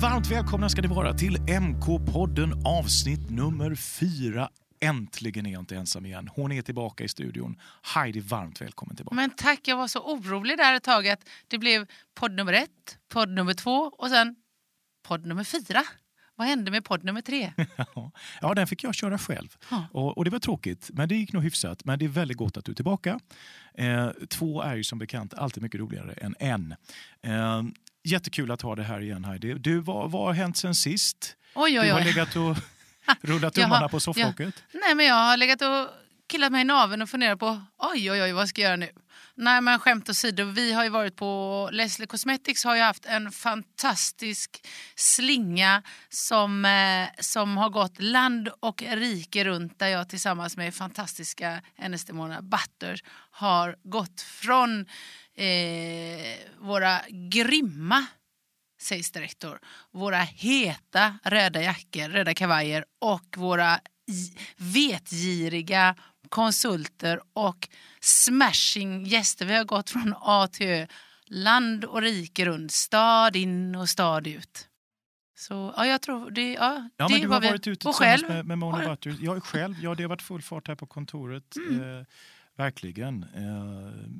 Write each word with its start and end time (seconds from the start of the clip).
varmt 0.00 0.30
välkomna 0.30 0.68
ska 0.68 0.82
ni 0.82 0.88
vara 0.88 1.14
till 1.14 1.36
MK-podden 1.36 2.62
avsnitt 2.64 3.30
nummer 3.30 3.74
fyra. 3.74 4.48
Äntligen 4.80 5.46
är 5.46 5.52
jag 5.52 5.62
inte 5.62 5.76
ensam 5.76 6.06
igen. 6.06 6.28
Hon 6.34 6.52
är 6.52 6.62
tillbaka 6.62 7.04
i 7.04 7.08
studion. 7.08 7.60
Heidi, 7.82 8.20
varmt 8.20 8.60
välkommen 8.60 8.96
tillbaka. 8.96 9.14
Men 9.14 9.30
tack, 9.30 9.68
jag 9.68 9.76
var 9.76 9.88
så 9.88 10.00
orolig 10.00 10.58
där 10.58 10.74
ett 10.74 10.82
tag 10.82 11.08
att 11.08 11.28
det 11.48 11.58
blev 11.58 11.86
podd 12.14 12.32
nummer 12.32 12.52
ett, 12.52 12.98
podd 13.08 13.28
nummer 13.28 13.54
två 13.54 13.92
och 13.98 14.08
sen 14.08 14.36
podd 15.08 15.26
nummer 15.26 15.44
fyra. 15.44 15.82
Vad 16.36 16.46
hände 16.46 16.70
med 16.70 16.84
podd 16.84 17.04
nummer 17.04 17.20
tre? 17.20 17.52
ja, 18.40 18.54
den 18.54 18.66
fick 18.66 18.84
jag 18.84 18.94
köra 18.94 19.18
själv. 19.18 19.56
Ja. 19.70 19.84
Och, 19.92 20.18
och 20.18 20.24
det 20.24 20.30
var 20.30 20.38
tråkigt, 20.38 20.90
men 20.92 21.08
det 21.08 21.14
gick 21.14 21.32
nog 21.32 21.42
hyfsat. 21.42 21.84
Men 21.84 21.98
det 21.98 22.04
är 22.04 22.08
väldigt 22.08 22.36
gott 22.36 22.56
att 22.56 22.64
du 22.64 22.72
är 22.72 22.76
tillbaka. 22.76 23.20
Eh, 23.74 24.10
två 24.28 24.62
är 24.62 24.76
ju 24.76 24.84
som 24.84 24.98
bekant 24.98 25.34
alltid 25.34 25.62
mycket 25.62 25.80
roligare 25.80 26.12
än 26.12 26.34
en. 26.38 26.74
Eh, 27.22 27.62
jättekul 28.04 28.50
att 28.50 28.62
ha 28.62 28.74
det 28.74 28.82
här 28.82 29.00
igen 29.00 29.24
Heidi. 29.24 29.54
Du, 29.54 29.80
vad, 29.80 30.10
vad 30.10 30.26
har 30.26 30.32
hänt 30.32 30.56
sen 30.56 30.74
sist? 30.74 31.36
Oj, 31.54 31.80
oj, 31.80 31.86
Du 31.86 31.92
har 31.92 32.00
oj. 32.00 32.04
legat 32.04 32.36
och 32.36 32.56
rullat 33.28 33.54
tummarna 33.54 33.88
på 33.88 34.00
sofflocket. 34.00 34.54
Nej, 34.72 34.94
men 34.94 35.06
jag 35.06 35.14
har 35.14 35.36
legat 35.36 35.62
och 35.62 35.88
killat 36.28 36.52
mig 36.52 36.60
i 36.60 36.64
naveln 36.64 37.02
och 37.02 37.08
funderat 37.10 37.38
på 37.38 37.62
oj, 37.78 38.10
oj, 38.12 38.22
oj, 38.22 38.32
vad 38.32 38.48
ska 38.48 38.60
jag 38.60 38.68
göra 38.68 38.76
nu? 38.76 38.90
Nej, 39.34 39.60
men 39.60 39.78
skämt 39.78 40.08
åsido, 40.08 40.44
vi 40.44 40.72
har 40.72 40.84
ju 40.84 40.90
varit 40.90 41.16
på 41.16 41.68
Leslie 41.72 42.06
Cosmetics 42.06 42.64
har 42.64 42.76
ju 42.76 42.82
haft 42.82 43.06
en 43.06 43.32
fantastisk 43.32 44.66
slinga 44.94 45.82
som, 46.08 46.64
eh, 46.64 47.08
som 47.18 47.56
har 47.56 47.70
gått 47.70 48.02
land 48.02 48.48
och 48.60 48.82
rike 48.82 49.44
runt 49.44 49.78
där 49.78 49.88
jag 49.88 50.08
tillsammans 50.08 50.56
med 50.56 50.74
fantastiska 50.74 51.62
hennes 51.76 52.04
demoner 52.04 52.40
Butters 52.42 53.02
har 53.30 53.76
gått 53.82 54.20
från 54.20 54.86
eh, 55.36 56.38
våra 56.58 57.00
grymma 57.08 58.06
sägs 58.80 59.10
det 59.10 59.20
rektor, 59.20 59.58
våra 59.90 60.18
heta 60.18 61.18
röda 61.24 61.62
jackor, 61.62 62.08
röda 62.08 62.34
kavajer 62.34 62.84
och 63.00 63.36
våra 63.36 63.80
vetgiriga 64.56 65.94
konsulter 66.28 67.20
och 67.32 67.68
smashing 68.00 69.04
gäster. 69.06 69.46
Vi 69.46 69.54
har 69.56 69.64
gått 69.64 69.90
från 69.90 70.14
A 70.20 70.48
till 70.52 70.66
Ö, 70.68 70.86
land 71.26 71.84
och 71.84 72.02
rike 72.02 72.44
runt, 72.44 72.72
stad 72.72 73.36
in 73.36 73.76
och 73.76 73.88
stad 73.88 74.26
ut. 74.26 74.66
Så 75.38 75.74
ja, 75.76 75.86
jag 75.86 76.02
tror 76.02 76.30
det, 76.30 76.52
ja, 76.52 76.88
Ja, 76.96 77.08
det 77.08 77.12
men 77.14 77.20
du 77.22 77.28
har 77.28 77.40
vi. 77.40 77.48
varit 77.48 77.66
ute 77.66 77.88
och 77.88 77.94
själv. 77.96 78.28
med, 78.28 78.46
med 78.46 78.58
Mona 78.58 78.76
Har- 78.76 78.88
Butter. 78.90 79.16
Jag 79.20 79.44
själv, 79.44 79.74
ja, 79.82 79.94
det 79.94 80.02
har 80.02 80.08
varit 80.08 80.22
full 80.22 80.42
fart 80.42 80.68
här 80.68 80.74
på 80.74 80.86
kontoret. 80.86 81.56
Mm. 81.56 81.98
Eh, 81.98 82.04
verkligen. 82.56 83.22
Eh, 83.22 84.10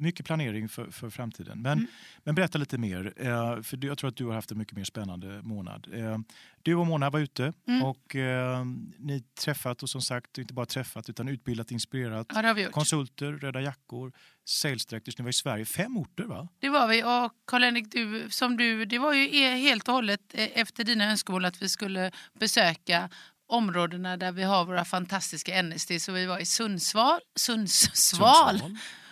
mycket 0.00 0.26
planering 0.26 0.68
för, 0.68 0.90
för 0.90 1.10
framtiden. 1.10 1.62
Men, 1.62 1.72
Mm. 1.78 1.86
men 2.24 2.34
berätta 2.34 2.58
lite 2.58 2.78
mer, 2.78 3.12
eh, 3.16 3.62
för 3.62 3.84
jag 3.84 3.98
tror 3.98 4.08
att 4.08 4.16
du 4.16 4.24
har 4.26 4.34
haft 4.34 4.50
en 4.50 4.58
mycket 4.58 4.76
mer 4.76 4.84
spännande 4.84 5.42
månad. 5.42 5.86
Eh, 5.94 6.18
du 6.62 6.74
och 6.74 6.86
Mona 6.86 7.10
var 7.10 7.20
ute 7.20 7.52
Mm. 7.68 7.82
och 7.82 8.16
eh, 8.16 8.64
ni 8.98 9.20
träffat 9.40 9.82
och 9.82 9.90
som 9.90 10.02
sagt 10.02 10.38
inte 10.38 10.54
bara 10.54 10.66
träffat 10.66 11.08
utan 11.08 11.28
utbildat, 11.28 11.70
inspirerat. 11.70 12.26
Ja. 12.34 12.54
Konsulter, 12.70 13.32
röda 13.32 13.60
jackor, 13.60 14.12
sales 14.44 14.86
directors. 14.86 15.18
Ni 15.18 15.22
var 15.22 15.30
i 15.30 15.32
Sverige, 15.32 15.64
fem 15.64 15.96
orter 15.96 16.24
va? 16.24 16.48
Det 16.58 16.68
var 16.68 16.88
vi. 16.88 17.02
Och 17.02 17.32
Karl-Henrik, 17.46 17.92
du, 17.92 18.26
som 18.30 18.56
du, 18.56 18.84
det 18.84 18.98
var 18.98 19.12
ju 19.14 19.36
e- 19.36 19.56
helt 19.56 19.88
och 19.88 19.94
hållet 19.94 20.20
efter 20.34 20.84
dina 20.84 21.10
önskemål 21.10 21.44
att 21.44 21.62
vi 21.62 21.68
skulle 21.68 22.10
besöka 22.40 23.08
områdena 23.48 24.16
där 24.16 24.32
vi 24.32 24.42
har 24.42 24.64
våra 24.64 24.84
fantastiska 24.84 25.62
NSD. 25.62 25.90
Så 26.00 26.12
vi 26.12 26.26
var 26.26 26.38
i 26.38 26.46
Sundsvall. 26.46 27.20
Sundsvall. 27.38 28.60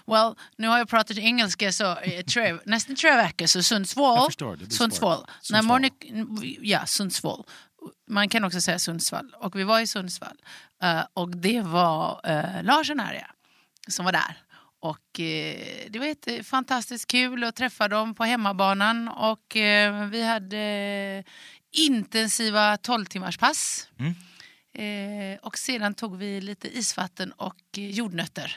Well, 0.07 0.35
nu 0.57 0.69
har 0.69 0.79
jag 0.79 0.89
pratat 0.89 1.19
engelska 1.19 1.73
så 1.73 1.97
eh, 1.97 2.25
tre, 2.25 2.59
nästan 2.65 2.97
tre 2.97 3.17
veckor, 3.17 3.47
så 3.47 3.63
Sundsvall. 3.63 4.27
Förstår, 4.27 4.59
Sundsvall. 4.71 5.27
När. 5.51 5.63
Monica, 5.63 6.07
ja, 6.61 6.87
Sundsvall. 6.87 7.45
Man 8.09 8.29
kan 8.29 8.45
också 8.45 8.61
säga 8.61 8.79
Sundsvall. 8.79 9.35
Och 9.39 9.59
vi 9.59 9.65
var 9.65 9.81
i 9.81 9.87
Sundsvall. 9.87 10.37
Eh, 10.83 11.03
och 11.15 11.37
det 11.37 11.61
var 11.61 12.21
uh, 12.29 12.63
Lars 12.63 12.91
och 12.91 12.97
Narja 12.97 13.31
som 13.89 14.05
var 14.05 14.13
där. 14.13 14.37
Och 14.81 15.21
eh, 15.21 15.87
det 15.89 15.99
var 15.99 16.43
fantastiskt 16.43 17.07
kul 17.07 17.45
att 17.45 17.57
träffa 17.57 17.89
dem 17.89 18.15
på 18.15 18.25
hemmabanan. 18.25 19.09
Och 19.09 19.57
eh, 19.57 20.09
vi 20.09 20.23
hade 20.23 21.25
intensiva 21.73 22.77
12 22.77 23.05
timmars 23.05 23.39
pass. 23.39 23.89
Mm. 23.99 24.15
Eh, 24.75 25.39
och 25.43 25.59
sedan 25.59 25.95
tog 25.95 26.17
vi 26.17 26.41
lite 26.41 26.79
isvatten 26.79 27.33
och 27.33 27.57
eh, 27.77 27.91
jordnötter. 27.91 28.57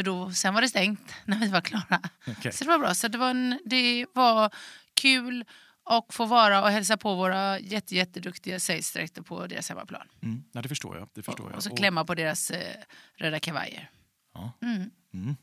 Mm. 0.00 0.04
För 0.04 0.26
då, 0.26 0.30
sen 0.32 0.54
var 0.54 0.60
det 0.60 0.68
stängt 0.68 1.14
när 1.24 1.38
vi 1.38 1.48
var 1.48 1.60
klara. 1.60 2.00
Okej. 2.26 2.52
Så 2.52 2.64
det 2.64 2.70
var 2.70 2.78
bra. 2.78 2.94
Så 2.94 3.08
det 3.08 3.18
var, 3.18 3.30
en, 3.30 3.58
det 3.64 4.06
var 4.14 4.50
kul 4.94 5.44
att 5.84 6.14
få 6.14 6.26
vara 6.26 6.62
och 6.62 6.70
hälsa 6.70 6.96
på 6.96 7.14
våra 7.14 7.58
jätte, 7.58 7.94
jätteduktiga 7.96 8.60
sales 8.60 8.92
director 8.92 9.22
på 9.22 9.46
deras 9.46 9.68
hemmaplan. 9.68 10.06
Mm. 10.22 10.44
Nej, 10.52 10.62
det 10.62 10.68
förstår 10.68 10.96
jag. 10.98 11.08
Det 11.14 11.22
förstår 11.22 11.50
jag. 11.50 11.56
Och 11.56 11.62
så 11.62 11.70
Och- 11.70 11.78
klämma 11.78 12.04
på 12.04 12.14
deras 12.14 12.50
eh, 12.50 12.76
röda 13.16 13.40
kavajer. 13.40 13.90
Ja. 14.34 14.52
Mm. 14.62 14.90
Mm. 15.14 15.36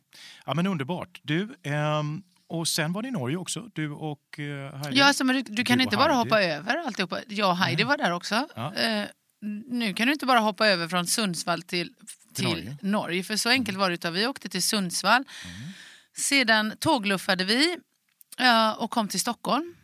Ja, 0.46 0.53
men 0.53 0.67
underbart. 0.67 1.19
Du, 1.23 1.56
ehm, 1.63 2.23
och 2.47 2.67
sen 2.67 2.94
var 2.94 3.01
det 3.01 3.07
i 3.07 3.12
Norge 3.12 3.38
också, 3.38 3.69
du 3.73 3.91
och 3.91 4.19
uh, 4.40 4.75
Heidi. 4.75 4.97
Ja, 5.00 5.06
alltså, 5.06 5.23
men 5.23 5.35
du, 5.35 5.41
du 5.41 5.63
kan 5.63 5.78
Du 5.78 5.84
inte 5.84 5.96
och 5.96 6.00
bara 6.01 6.13
Heidi. 6.13 6.29
hoppa 6.29 6.44
över 6.44 6.78
alltihopa. 6.78 7.19
Jag 7.28 7.50
och 7.50 7.57
Heidi 7.57 7.84
var 7.84 7.97
där 7.97 8.12
också. 8.12 8.47
Ja. 8.56 8.73
Eh, 8.75 9.06
nu 9.42 9.94
kan 9.94 10.08
du 10.08 10.14
inte 10.14 10.25
bara 10.25 10.40
hoppa 10.40 10.68
över 10.68 10.88
från 10.88 11.08
Sundsvall 11.08 11.62
till, 11.62 11.94
till 12.34 12.46
Norge. 12.46 12.78
Norge. 12.81 13.24
För 13.24 13.36
så 13.36 13.50
enkelt 13.50 13.78
var 13.78 13.90
det. 13.90 13.94
Utan 13.94 14.14
vi 14.14 14.28
åkte 14.28 14.50
till 14.50 14.64
Sundsvall. 14.64 15.24
Sedan 16.18 16.74
tågluffade 16.80 17.44
vi 17.44 17.78
och 18.78 18.92
kom 18.92 19.08
till 19.08 19.20
Stockholm. 19.20 19.76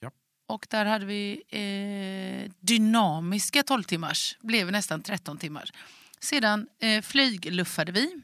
Ja. 0.00 0.10
Och 0.48 0.66
där 0.70 0.84
hade 0.84 1.06
vi 1.06 1.42
eh, 1.48 2.52
dynamiska 2.60 3.62
12 3.62 3.82
timmars. 3.82 4.36
Blev 4.40 4.72
nästan 4.72 5.02
13 5.02 5.38
timmars. 5.38 5.72
Sedan 6.20 6.68
eh, 6.78 7.02
flygluffade 7.02 7.92
vi 7.92 8.22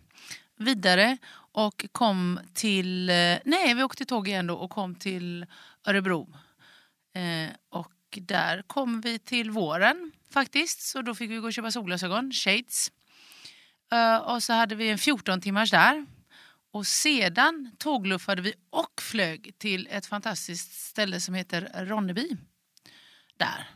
vidare 0.57 1.19
och 1.53 1.87
kom 1.93 2.41
till... 2.55 3.11
Eh, 3.11 3.39
nej, 3.45 3.75
vi 3.75 3.83
åkte 3.83 4.05
tåg 4.05 4.29
igen 4.29 4.47
då 4.47 4.55
och 4.55 4.71
kom 4.71 4.95
till 4.95 5.47
Örebro. 5.85 6.35
Eh, 7.15 7.51
och 7.69 8.19
där 8.21 8.63
kom 8.63 9.01
vi 9.01 9.19
till 9.19 9.51
våren 9.51 10.13
faktiskt. 10.31 10.81
Så 10.81 11.03
då 11.03 11.15
fick 11.15 11.31
vi 11.31 11.37
gå 11.37 11.47
och 11.47 11.53
köpa 11.53 11.71
solglasögon, 11.71 12.33
shades. 12.33 12.93
Uh, 13.93 14.17
och 14.17 14.43
så 14.43 14.53
hade 14.53 14.75
vi 14.75 14.89
en 14.89 14.99
14 14.99 15.41
timmars 15.41 15.71
där. 15.71 16.07
Och 16.71 16.87
sedan 16.87 17.71
tågluffade 17.79 18.43
vi 18.43 18.53
och 18.71 19.03
flög 19.03 19.59
till 19.59 19.89
ett 19.91 20.07
fantastiskt 20.07 20.73
ställe 20.73 21.21
som 21.21 21.35
heter 21.35 21.85
Ronneby. 21.87 22.37
Där 23.37 23.71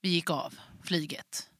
vi 0.00 0.08
gick 0.08 0.30
av 0.30 0.54
flyget. 0.84 1.50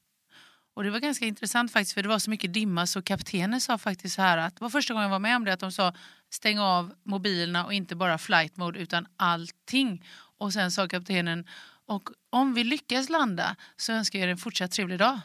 Och 0.75 0.85
det 0.85 0.91
var 0.91 0.99
ganska 0.99 1.27
intressant 1.27 1.73
faktiskt 1.73 1.95
för 1.95 2.03
det 2.03 2.09
var 2.09 2.19
så 2.19 2.31
mycket 2.31 2.53
dimma 2.53 2.87
så 2.87 3.03
kaptenen 3.03 3.61
sa 3.61 3.79
faktiskt 3.79 4.15
så 4.15 4.23
här 4.23 4.39
att 4.39 4.57
det 4.57 4.61
var 4.61 4.71
första 4.71 4.95
gången 4.95 5.05
jag 5.05 5.11
var 5.11 5.19
med 5.19 5.37
om 5.37 5.45
det 5.45 5.53
att 5.53 5.61
de 5.61 5.73
sa 5.73 5.95
stäng 6.31 6.59
av 6.59 6.95
mobilerna 7.03 7.65
och 7.65 7.73
inte 7.73 7.97
bara 7.97 8.19
flight 8.19 8.57
mode 8.57 8.79
utan 8.79 9.07
allting. 9.17 10.05
Och 10.39 10.53
sen 10.53 10.71
sa 10.73 10.89
kaptenen 10.89 11.47
och 11.87 12.11
om 12.31 12.55
vi 12.55 12.65
lyckas 12.65 13.09
landa 13.09 13.57
så 13.77 13.93
önskar 13.93 14.19
jag 14.19 14.27
er 14.29 14.31
en 14.31 14.39
fortsatt 14.39 14.71
trevlig 14.71 14.99
dag. 14.99 15.21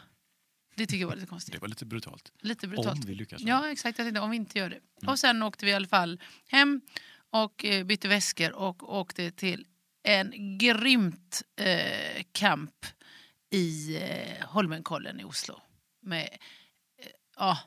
Det 0.75 0.85
tycker 0.85 1.01
jag 1.01 1.07
var 1.07 1.15
lite 1.15 1.27
konstigt. 1.27 1.53
Det 1.53 1.59
var 1.61 1.67
lite 1.67 1.85
brutalt. 1.85 2.31
Lite 2.41 2.67
brutalt. 2.67 2.99
Om 2.99 3.07
vi 3.07 3.15
lyckas. 3.15 3.41
Ja, 3.41 3.71
exakt. 3.71 3.97
Jag 3.97 4.05
tänkte 4.05 4.21
om 4.21 4.29
vi 4.29 4.37
inte 4.37 4.59
gör 4.59 4.69
det. 4.69 5.07
Och 5.07 5.19
sen 5.19 5.43
åkte 5.43 5.65
vi 5.65 5.71
i 5.71 5.73
alla 5.73 5.87
fall 5.87 6.21
hem 6.47 6.81
och 7.29 7.65
eh, 7.65 7.83
bytte 7.83 8.07
väskor 8.07 8.51
och 8.51 8.93
åkte 8.97 9.31
till 9.31 9.65
en 10.03 10.57
grymt 10.57 11.41
eh, 11.55 12.23
camp 12.31 12.85
i 13.49 13.97
eh, 13.97 14.45
Holmenkollen 14.47 15.19
i 15.19 15.23
Oslo. 15.23 15.61
Med, 16.01 16.29
eh, 16.97 17.07
ja, 17.37 17.57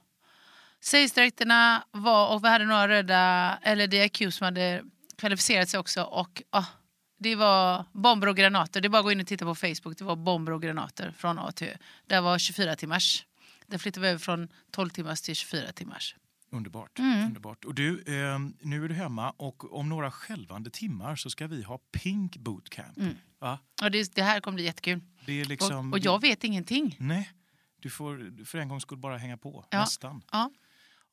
Sägsdräkterna 0.80 1.84
var, 1.90 2.34
och 2.34 2.44
vi 2.44 2.48
hade 2.48 2.64
några 2.64 2.88
röda, 2.88 3.58
eller 3.62 3.86
DIQ 3.86 4.34
som 4.34 4.44
hade 4.44 4.84
kvalificerat 5.16 5.68
sig 5.68 5.80
också. 5.80 6.02
Och 6.02 6.42
ja, 6.50 6.66
det 7.22 7.36
var 7.36 7.84
bomber 7.92 8.26
och 8.26 8.36
granater. 8.36 8.80
Det 8.80 8.86
är 8.86 8.90
bara 8.90 8.98
att 8.98 9.04
gå 9.04 9.12
in 9.12 9.20
och 9.20 9.26
titta 9.26 9.44
på 9.44 9.54
Facebook. 9.54 9.98
Det 9.98 10.04
var 10.04 10.16
bomber 10.16 10.52
och 10.52 10.62
granater 10.62 11.14
från 11.16 11.38
A 11.38 11.52
till 11.52 11.68
Ö. 11.68 11.76
Det 12.06 12.20
var 12.20 12.38
24 12.38 12.76
timmars. 12.76 13.26
Där 13.66 13.78
flyttade 13.78 14.06
vi 14.06 14.08
över 14.10 14.18
från 14.18 14.48
12 14.70 14.90
timmars 14.90 15.20
till 15.20 15.34
24 15.34 15.72
timmars. 15.72 16.16
Underbart. 16.50 16.98
Mm. 16.98 17.26
Underbart. 17.26 17.64
Och 17.64 17.74
du, 17.74 18.04
ehm, 18.06 18.54
nu 18.60 18.84
är 18.84 18.88
du 18.88 18.94
hemma 18.94 19.30
och 19.30 19.78
om 19.78 19.88
några 19.88 20.10
skälvande 20.10 20.70
timmar 20.70 21.16
så 21.16 21.30
ska 21.30 21.46
vi 21.46 21.62
ha 21.62 21.78
Pink 21.78 22.36
Bootcamp. 22.36 22.98
Mm. 22.98 23.16
Va? 23.38 23.58
Och 23.82 23.90
det, 23.90 24.14
det 24.14 24.22
här 24.22 24.40
kommer 24.40 24.54
bli 24.54 24.64
jättekul. 24.64 25.00
Liksom... 25.26 25.92
och, 25.92 25.98
och 25.98 26.04
jag 26.04 26.20
vet 26.20 26.44
ingenting. 26.44 26.96
Nej, 27.00 27.30
du 27.80 27.90
får 27.90 28.44
för 28.44 28.58
en 28.58 28.68
gång 28.68 28.80
skulle 28.80 29.00
bara 29.00 29.18
hänga 29.18 29.36
på. 29.36 29.64
Ja. 29.70 29.80
Nästan. 29.80 30.22
Ja. 30.32 30.50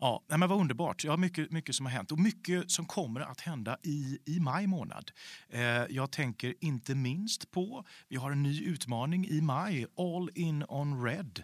Ja, 0.02 0.24
nej, 0.28 0.40
men 0.40 0.50
vad 0.50 0.60
underbart. 0.60 1.04
Ja, 1.04 1.18
mycket, 1.18 1.52
mycket 1.52 1.76
som 1.76 1.86
har 1.86 1.94
hänt 1.94 2.12
och 2.12 2.20
mycket 2.20 2.72
som 2.72 2.86
kommer 2.86 3.22
att 3.22 3.42
hända 3.42 3.78
i, 3.84 4.20
i 4.26 4.40
maj 4.40 4.68
månad. 4.68 5.12
Eh, 5.50 5.62
jag 5.90 6.12
tänker 6.12 6.54
inte 6.60 6.96
minst 6.96 7.52
på, 7.52 7.86
vi 8.08 8.16
har 8.16 8.32
en 8.32 8.44
ny 8.44 8.64
utmaning 8.64 9.28
i 9.28 9.42
maj, 9.42 9.86
All 9.98 10.30
in 10.36 10.64
on 10.68 11.04
red. 11.04 11.44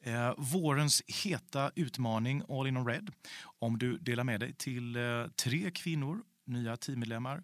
Eh, 0.00 0.34
vårens 0.38 1.02
heta 1.24 1.70
utmaning 1.74 2.42
All 2.48 2.66
in 2.66 2.76
on 2.76 2.86
red. 2.86 3.10
Om 3.58 3.78
du 3.78 3.98
delar 3.98 4.24
med 4.24 4.40
dig 4.40 4.54
till 4.54 4.96
eh, 4.96 5.02
tre 5.44 5.70
kvinnor, 5.70 6.22
nya 6.44 6.76
teammedlemmar, 6.76 7.42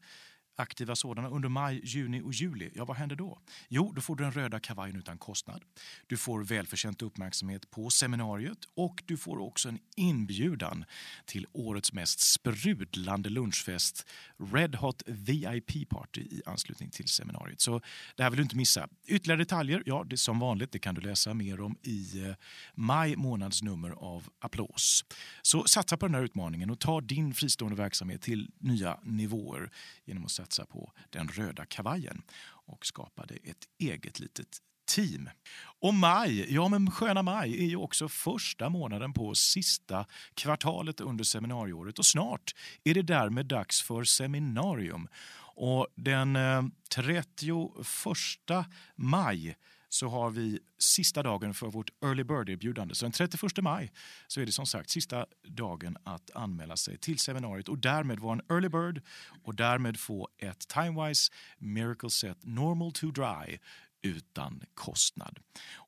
aktiva 0.56 0.96
sådana 0.96 1.28
under 1.28 1.48
maj, 1.48 1.80
juni 1.84 2.20
och 2.20 2.32
juli, 2.32 2.70
ja 2.74 2.84
vad 2.84 2.96
händer 2.96 3.16
då? 3.16 3.38
Jo, 3.68 3.92
då 3.92 4.00
får 4.00 4.16
du 4.16 4.24
den 4.24 4.32
röda 4.32 4.60
kavajen 4.60 4.96
utan 4.96 5.18
kostnad. 5.18 5.64
Du 6.06 6.16
får 6.16 6.44
välförtjänt 6.44 7.02
uppmärksamhet 7.02 7.70
på 7.70 7.90
seminariet 7.90 8.58
och 8.74 9.02
du 9.06 9.16
får 9.16 9.38
också 9.38 9.68
en 9.68 9.78
inbjudan 9.96 10.84
till 11.24 11.46
årets 11.52 11.92
mest 11.92 12.20
sprudlande 12.20 13.28
lunchfest, 13.28 14.06
Red 14.52 14.74
Hot 14.74 15.02
VIP 15.06 15.88
Party 15.88 16.20
i 16.20 16.42
anslutning 16.46 16.90
till 16.90 17.08
seminariet. 17.08 17.60
Så 17.60 17.80
det 18.16 18.22
här 18.22 18.30
vill 18.30 18.36
du 18.36 18.42
inte 18.42 18.56
missa. 18.56 18.88
Ytterligare 19.06 19.38
detaljer, 19.38 19.82
ja 19.86 20.04
det 20.04 20.14
är 20.14 20.16
som 20.16 20.38
vanligt, 20.38 20.72
det 20.72 20.78
kan 20.78 20.94
du 20.94 21.00
läsa 21.00 21.34
mer 21.34 21.60
om 21.60 21.76
i 21.82 22.26
eh, 22.26 22.34
maj 22.74 23.16
månads 23.16 23.62
nummer 23.62 23.90
av 23.90 24.28
Applås. 24.38 25.04
Så 25.42 25.64
satsa 25.64 25.96
på 25.96 26.06
den 26.06 26.14
här 26.14 26.22
utmaningen 26.22 26.70
och 26.70 26.80
ta 26.80 27.00
din 27.00 27.34
fristående 27.34 27.76
verksamhet 27.76 28.22
till 28.22 28.50
nya 28.58 28.98
nivåer 29.02 29.70
genom 30.04 30.24
att 30.24 30.30
satsa 30.42 30.66
på 30.66 30.92
den 31.10 31.28
röda 31.28 31.66
kavajen 31.66 32.22
och 32.66 32.86
skapade 32.86 33.34
ett 33.34 33.64
eget 33.78 34.20
litet 34.20 34.58
team. 34.94 35.30
Och 35.80 35.94
maj, 35.94 36.54
ja 36.54 36.68
men 36.68 36.90
sköna 36.90 37.22
maj 37.22 37.64
är 37.64 37.66
ju 37.66 37.76
också 37.76 38.08
första 38.08 38.68
månaden 38.68 39.12
på 39.12 39.34
sista 39.34 40.06
kvartalet 40.34 41.00
under 41.00 41.24
seminarieåret 41.24 41.98
och 41.98 42.06
snart 42.06 42.54
är 42.84 42.94
det 42.94 43.02
därmed 43.02 43.46
dags 43.46 43.82
för 43.82 44.04
seminarium. 44.04 45.08
Och 45.54 45.86
den 45.94 46.36
eh, 46.36 46.62
31 46.94 47.28
maj 48.96 49.56
så 49.92 50.08
har 50.08 50.30
vi 50.30 50.58
sista 50.78 51.22
dagen 51.22 51.54
för 51.54 51.66
vårt 51.66 51.90
Early 52.04 52.22
Bird-erbjudande. 52.22 52.94
Så 52.94 53.04
den 53.04 53.12
31 53.12 53.62
maj 53.62 53.92
så 54.26 54.40
är 54.40 54.46
det 54.46 54.52
som 54.52 54.66
sagt 54.66 54.90
sista 54.90 55.26
dagen 55.48 55.96
att 56.04 56.30
anmäla 56.34 56.76
sig 56.76 56.98
till 56.98 57.18
seminariet 57.18 57.68
och 57.68 57.78
därmed 57.78 58.18
vara 58.18 58.32
en 58.32 58.42
Early 58.48 58.68
Bird 58.68 59.02
och 59.44 59.54
därmed 59.54 60.00
få 60.00 60.28
ett 60.38 60.68
Timewise 60.68 61.32
Miracle 61.58 62.10
Set 62.10 62.38
Normal 62.44 62.92
to 62.92 63.10
Dry 63.10 63.58
utan 64.02 64.62
kostnad. 64.74 65.38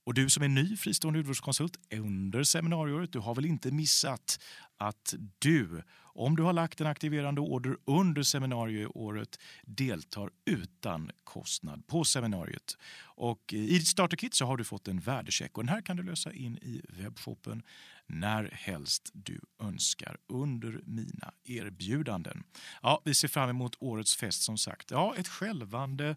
Och 0.05 0.15
du 0.15 0.31
som 0.31 0.43
är 0.43 0.49
ny 0.49 0.77
fristående 0.77 1.19
hudvårdskonsult 1.19 1.77
under 1.91 2.43
seminariet, 2.43 3.12
du 3.12 3.19
har 3.19 3.35
väl 3.35 3.47
inte 3.47 3.71
missat 3.71 4.41
att 4.77 5.15
du, 5.39 5.83
om 6.14 6.37
du 6.37 6.43
har 6.43 6.52
lagt 6.52 6.81
en 6.81 6.87
aktiverande 6.87 7.40
order 7.40 7.76
under 7.84 8.22
seminarieåret, 8.22 9.38
deltar 9.62 10.31
utan 10.44 11.11
kostnad 11.25 11.87
på 11.87 12.05
seminariet. 12.05 12.76
Och 13.05 13.52
I 13.52 13.78
ditt 13.78 13.87
starterkit 13.87 14.34
så 14.34 14.44
har 14.46 14.56
du 14.56 14.64
fått 14.64 14.88
en 14.88 15.00
värdecheck 15.00 15.58
och 15.58 15.64
den 15.64 15.75
här 15.75 15.81
kan 15.81 15.96
du 15.96 16.02
lösa 16.02 16.32
in 16.32 16.58
i 16.58 16.82
webbshoppen 16.88 17.62
när 18.06 18.50
helst 18.52 19.11
du 19.12 19.40
önskar 19.61 20.16
under 20.28 20.81
mina 20.84 21.32
erbjudanden. 21.44 22.44
Ja, 22.82 23.02
vi 23.05 23.14
ser 23.14 23.28
fram 23.28 23.50
emot 23.50 23.76
årets 23.78 24.16
fest 24.16 24.43
som 24.43 24.58
sagt. 24.58 24.90
Ja, 24.90 25.14
ett 25.16 25.28
självande 25.28 26.16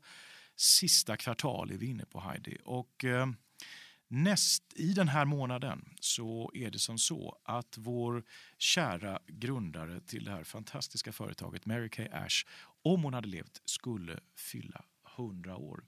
sista 0.55 1.17
kvartal 1.17 1.71
är 1.71 1.77
vi 1.77 1.85
inne 1.85 2.05
på 2.05 2.19
Heidi. 2.19 2.57
Och, 2.65 3.05
eh, 3.05 3.27
Näst 4.09 4.63
i 4.75 4.93
den 4.93 5.07
här 5.07 5.25
månaden 5.25 5.89
så 5.99 6.51
är 6.53 6.71
det 6.71 6.79
som 6.79 6.97
så 6.97 7.37
att 7.43 7.77
vår 7.77 8.23
kära 8.57 9.19
grundare 9.27 9.99
till 9.99 10.25
det 10.25 10.31
här 10.31 10.43
fantastiska 10.43 11.11
företaget 11.11 11.65
Mary 11.65 11.89
Kay 11.89 12.07
Ash, 12.11 12.45
om 12.83 13.03
hon 13.03 13.13
hade 13.13 13.27
levt, 13.27 13.61
skulle 13.65 14.19
fylla 14.35 14.83
100 15.17 15.57
år. 15.57 15.83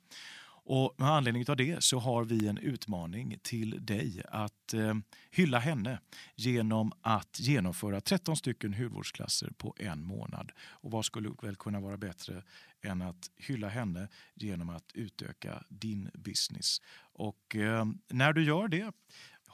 Och 0.72 0.96
med 0.98 1.10
anledning 1.10 1.46
av 1.50 1.58
det 1.58 1.84
så 1.84 2.00
har 2.00 2.24
vi 2.24 2.48
en 2.48 2.58
utmaning 2.58 3.40
till 3.44 3.86
dig 3.86 4.24
att 4.30 4.74
eh, 4.74 4.96
hylla 5.32 5.60
henne 5.60 6.00
genom 6.36 6.92
att 7.02 7.40
genomföra 7.40 8.02
13 8.02 8.38
stycken 8.38 8.74
hudvårdsklasser 8.74 9.52
på 9.58 9.76
en 9.80 10.04
månad. 10.04 10.52
Och 10.60 10.92
vad 10.92 11.06
skulle 11.06 11.32
väl 11.42 11.56
kunna 11.56 11.80
vara 11.80 11.98
bättre 11.98 12.44
än 12.82 13.02
att 13.02 13.30
hylla 13.38 13.70
henne 13.70 14.08
genom 14.34 14.70
att 14.70 14.92
utöka 14.94 15.64
din 15.70 16.10
business. 16.14 16.82
Och 17.20 17.56
eh, 17.56 17.86
när 18.08 18.34
du 18.34 18.44
gör 18.44 18.68
det 18.68 18.92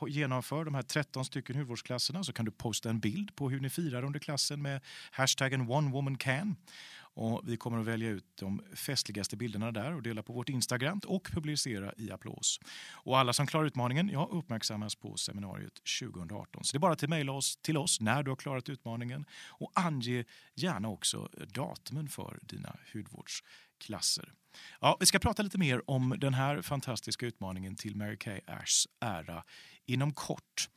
genomför 0.07 0.65
de 0.65 0.75
här 0.75 0.81
13 0.81 1.25
stycken 1.25 1.55
hudvårdsklasserna 1.55 2.23
så 2.23 2.33
kan 2.33 2.45
du 2.45 2.51
posta 2.51 2.89
en 2.89 2.99
bild 2.99 3.35
på 3.35 3.49
hur 3.49 3.59
ni 3.59 3.69
firar 3.69 4.03
under 4.03 4.19
klassen 4.19 4.61
med 4.61 4.81
hashtaggen 5.11 5.61
OneWomanCan. 5.61 6.55
Och 6.97 7.41
vi 7.45 7.57
kommer 7.57 7.79
att 7.79 7.85
välja 7.85 8.09
ut 8.09 8.25
de 8.35 8.61
festligaste 8.75 9.37
bilderna 9.37 9.71
där 9.71 9.93
och 9.93 10.03
dela 10.03 10.23
på 10.23 10.33
vårt 10.33 10.49
Instagram 10.49 11.01
och 11.07 11.29
publicera 11.31 11.93
i 11.97 12.11
Applås. 12.11 12.59
Och 12.93 13.19
alla 13.19 13.33
som 13.33 13.47
klarar 13.47 13.65
utmaningen 13.65 14.09
ja, 14.09 14.29
uppmärksammas 14.31 14.95
på 14.95 15.17
seminariet 15.17 15.81
2018. 16.01 16.63
Så 16.63 16.73
det 16.73 16.77
är 16.77 16.79
bara 16.79 16.93
att 16.93 17.09
mejla 17.09 17.31
oss 17.31 17.57
till 17.57 17.77
oss 17.77 18.01
när 18.01 18.23
du 18.23 18.31
har 18.31 18.35
klarat 18.35 18.69
utmaningen 18.69 19.25
och 19.47 19.71
ange 19.75 20.23
gärna 20.55 20.89
också 20.89 21.29
datumen 21.47 22.07
för 22.09 22.39
dina 22.41 22.75
hudvårdsklasser. 22.93 24.33
Ja, 24.81 24.97
vi 24.99 25.05
ska 25.05 25.19
prata 25.19 25.43
lite 25.43 25.57
mer 25.57 25.89
om 25.89 26.15
den 26.17 26.33
här 26.33 26.61
fantastiska 26.61 27.25
utmaningen 27.25 27.75
till 27.75 27.95
Mary 27.95 28.17
Kay 28.17 28.39
Ashs 28.47 28.87
ära 28.99 29.43
inom 29.85 30.13
kort. 30.13 30.69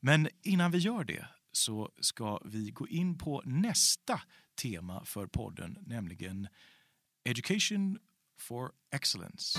Men 0.00 0.28
innan 0.42 0.70
vi 0.70 0.78
gör 0.78 1.04
det 1.04 1.26
så 1.52 1.90
ska 2.00 2.40
vi 2.44 2.70
gå 2.70 2.88
in 2.88 3.18
på 3.18 3.42
nästa 3.44 4.20
tema 4.62 5.04
för 5.04 5.26
podden, 5.26 5.78
nämligen 5.86 6.48
Education 7.28 7.98
for 8.40 8.72
Excellence. 8.94 9.58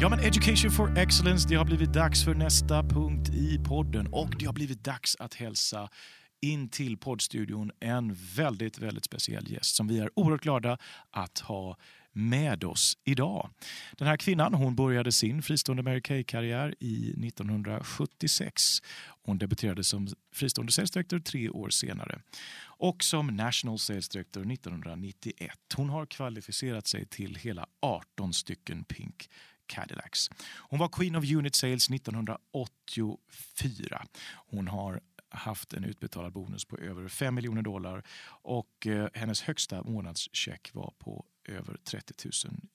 Ja, 0.00 0.08
men 0.08 0.20
Education 0.20 0.70
for 0.70 0.98
Excellence, 0.98 1.48
det 1.48 1.54
har 1.54 1.64
blivit 1.64 1.92
dags 1.92 2.24
för 2.24 2.34
nästa 2.34 2.82
punkt 2.82 3.28
i 3.28 3.58
podden 3.58 4.06
och 4.12 4.30
det 4.38 4.46
har 4.46 4.52
blivit 4.52 4.84
dags 4.84 5.16
att 5.18 5.34
hälsa 5.34 5.88
in 6.40 6.68
till 6.68 6.96
poddstudion 6.96 7.70
en 7.80 8.16
väldigt, 8.36 8.78
väldigt 8.78 9.04
speciell 9.04 9.52
gäst 9.52 9.76
som 9.76 9.88
vi 9.88 9.98
är 9.98 10.10
oerhört 10.14 10.42
glada 10.42 10.78
att 11.10 11.38
ha 11.38 11.76
med 12.12 12.64
oss 12.64 12.98
idag. 13.04 13.50
Den 13.96 14.08
här 14.08 14.16
kvinnan 14.16 14.54
hon 14.54 14.74
började 14.74 15.12
sin 15.12 15.42
fristående 15.42 15.82
Mary 15.82 16.02
Kay-karriär 16.02 16.74
i 16.80 17.26
1976. 17.28 18.82
Hon 19.22 19.38
debuterade 19.38 19.84
som 19.84 20.08
fristående 20.34 20.72
sales 20.72 20.90
director 20.90 21.18
tre 21.18 21.48
år 21.48 21.70
senare 21.70 22.20
och 22.78 23.04
som 23.04 23.26
national 23.26 23.78
sales 23.78 24.08
director 24.08 24.52
1991. 24.52 25.50
Hon 25.76 25.88
har 25.88 26.06
kvalificerat 26.06 26.86
sig 26.86 27.06
till 27.06 27.34
hela 27.34 27.66
18 27.82 28.32
stycken 28.32 28.84
Pink 28.84 29.28
Cadillacs. 29.66 30.30
Hon 30.58 30.78
var 30.78 30.88
Queen 30.88 31.16
of 31.16 31.24
Unit 31.24 31.54
Sales 31.54 31.90
1984. 31.90 34.06
Hon 34.34 34.68
har 34.68 35.00
haft 35.28 35.72
en 35.72 35.84
utbetalad 35.84 36.32
bonus 36.32 36.64
på 36.64 36.78
över 36.78 37.08
5 37.08 37.34
miljoner 37.34 37.62
dollar 37.62 38.02
och 38.28 38.86
eh, 38.86 39.08
hennes 39.14 39.42
högsta 39.42 39.82
månadscheck 39.82 40.74
var 40.74 40.92
på 40.98 41.26
över 41.48 41.76
30 41.84 42.14
000 42.24 42.32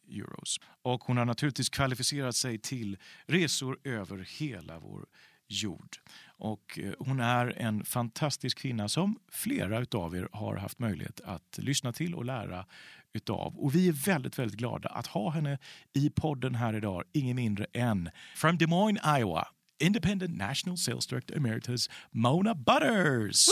euros. 0.09 0.59
Och 0.81 1.03
hon 1.03 1.17
har 1.17 1.25
naturligtvis 1.25 1.69
kvalificerat 1.69 2.35
sig 2.35 2.57
till 2.57 2.97
resor 3.25 3.79
över 3.83 4.27
hela 4.39 4.79
vår 4.79 5.05
jord. 5.47 5.97
Och 6.25 6.79
eh, 6.79 6.93
hon 6.99 7.19
är 7.19 7.53
en 7.57 7.85
fantastisk 7.85 8.57
kvinna 8.57 8.89
som 8.89 9.19
flera 9.31 9.85
av 9.91 10.15
er 10.15 10.29
har 10.31 10.55
haft 10.55 10.79
möjlighet 10.79 11.21
att 11.21 11.57
lyssna 11.57 11.93
till 11.93 12.15
och 12.15 12.25
lära 12.25 12.65
utav. 13.13 13.53
Och 13.57 13.75
vi 13.75 13.87
är 13.87 13.91
väldigt, 13.91 14.39
väldigt 14.39 14.57
glada 14.57 14.89
att 14.89 15.07
ha 15.07 15.31
henne 15.31 15.57
i 15.93 16.09
podden 16.09 16.55
här 16.55 16.75
idag. 16.75 17.03
Ingen 17.13 17.35
mindre 17.35 17.65
än 17.73 18.09
from 18.35 18.57
Des 18.57 18.69
Moines, 18.69 19.01
Iowa. 19.19 19.47
Independent 19.79 20.37
National 20.37 20.77
Sales 20.77 21.07
Director 21.07 21.37
Emeritus 21.37 21.89
Mona 22.11 22.55
Butters. 22.55 23.49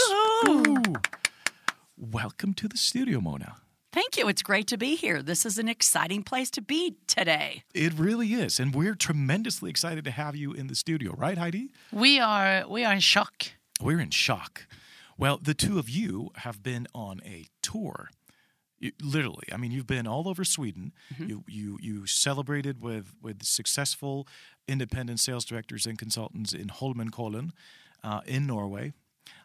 Welcome 1.98 2.54
to 2.54 2.68
the 2.68 2.78
studio, 2.78 3.20
Mona. 3.20 3.56
Thank 3.92 4.18
you. 4.18 4.30
It's 4.30 4.44
great 4.44 4.68
to 4.68 4.78
be 4.78 4.96
here. 4.96 5.24
This 5.24 5.46
is 5.46 5.58
an 5.58 5.68
exciting 5.68 6.24
place 6.24 6.52
to 6.52 6.62
be 6.62 6.98
today. 7.08 7.64
It 7.74 7.94
really 7.98 8.34
is, 8.34 8.60
and 8.60 8.76
we're 8.76 8.94
tremendously 8.94 9.72
excited 9.72 10.06
to 10.06 10.12
have 10.12 10.36
you 10.36 10.54
in 10.54 10.68
the 10.68 10.76
studio, 10.76 11.16
right, 11.18 11.38
Heidi? 11.38 11.72
We 11.92 12.20
are 12.20 12.64
we 12.70 12.86
are 12.86 12.94
in 12.94 13.00
shock. 13.00 13.48
We're 13.82 14.00
in 14.00 14.12
shock. 14.12 14.68
Well, 15.18 15.40
the 15.42 15.56
two 15.56 15.80
of 15.80 15.90
you 15.90 16.30
have 16.36 16.62
been 16.62 16.86
on 16.94 17.22
a 17.26 17.48
tour. 17.64 18.10
You, 18.80 18.92
literally, 19.02 19.48
I 19.52 19.58
mean, 19.58 19.72
you've 19.72 19.88
been 19.88 20.08
all 20.08 20.28
over 20.28 20.44
Sweden. 20.44 20.94
Mm-hmm. 21.14 21.30
You 21.30 21.44
you 21.48 21.78
you 21.82 22.06
celebrated 22.06 22.82
with 22.82 23.14
with 23.22 23.44
successful 23.44 24.28
independent 24.68 25.20
sales 25.20 25.46
directors 25.46 25.86
and 25.86 25.98
consultants 25.98 26.54
in 26.54 26.68
Holmenkollen, 26.68 27.52
uh, 28.04 28.22
in 28.26 28.46
Norway. 28.48 28.94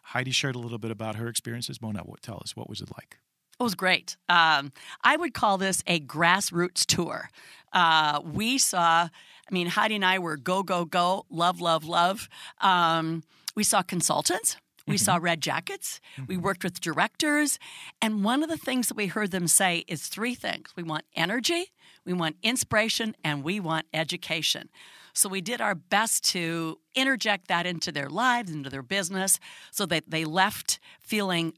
Heidi 0.03 0.31
shared 0.31 0.55
a 0.55 0.59
little 0.59 0.77
bit 0.77 0.91
about 0.91 1.15
her 1.15 1.27
experiences. 1.27 1.81
Mona, 1.81 2.01
what, 2.01 2.21
tell 2.21 2.39
us 2.43 2.55
what 2.55 2.69
was 2.69 2.81
it 2.81 2.89
like? 2.95 3.17
It 3.59 3.63
was 3.63 3.75
great. 3.75 4.17
Um, 4.27 4.71
I 5.03 5.15
would 5.15 5.33
call 5.33 5.57
this 5.57 5.81
a 5.87 5.99
grassroots 5.99 6.85
tour. 6.85 7.29
Uh, 7.71 8.21
we 8.23 8.57
saw, 8.57 9.09
I 9.09 9.53
mean, 9.53 9.67
Heidi 9.67 9.95
and 9.95 10.05
I 10.05 10.19
were 10.19 10.37
go, 10.37 10.61
go, 10.61 10.85
go, 10.85 11.25
love, 11.29 11.61
love, 11.61 11.85
love. 11.85 12.29
Um, 12.61 13.23
we 13.55 13.63
saw 13.63 13.81
consultants. 13.81 14.57
We 14.87 14.95
mm-hmm. 14.95 15.03
saw 15.03 15.17
red 15.17 15.41
jackets. 15.41 15.99
Mm-hmm. 16.15 16.25
We 16.27 16.37
worked 16.37 16.63
with 16.63 16.79
directors. 16.79 17.59
And 18.01 18.23
one 18.23 18.43
of 18.43 18.49
the 18.49 18.57
things 18.57 18.87
that 18.87 18.97
we 18.97 19.07
heard 19.07 19.31
them 19.31 19.47
say 19.47 19.83
is 19.87 20.07
three 20.07 20.35
things 20.35 20.69
we 20.75 20.83
want 20.83 21.05
energy, 21.15 21.71
we 22.05 22.13
want 22.13 22.37
inspiration, 22.43 23.15
and 23.23 23.43
we 23.43 23.59
want 23.59 23.87
education. 23.93 24.69
So 25.13 25.29
we 25.29 25.41
did 25.41 25.61
our 25.61 25.75
best 25.75 26.25
to 26.31 26.79
interject 26.93 27.47
that 27.47 27.65
into 27.65 27.91
their 27.91 28.09
lives, 28.09 28.51
into 28.51 28.69
their 28.69 28.83
business, 28.83 29.39
so 29.71 29.85
that 29.85 30.03
they 30.09 30.25
left 30.25 30.79
feeling 30.99 31.53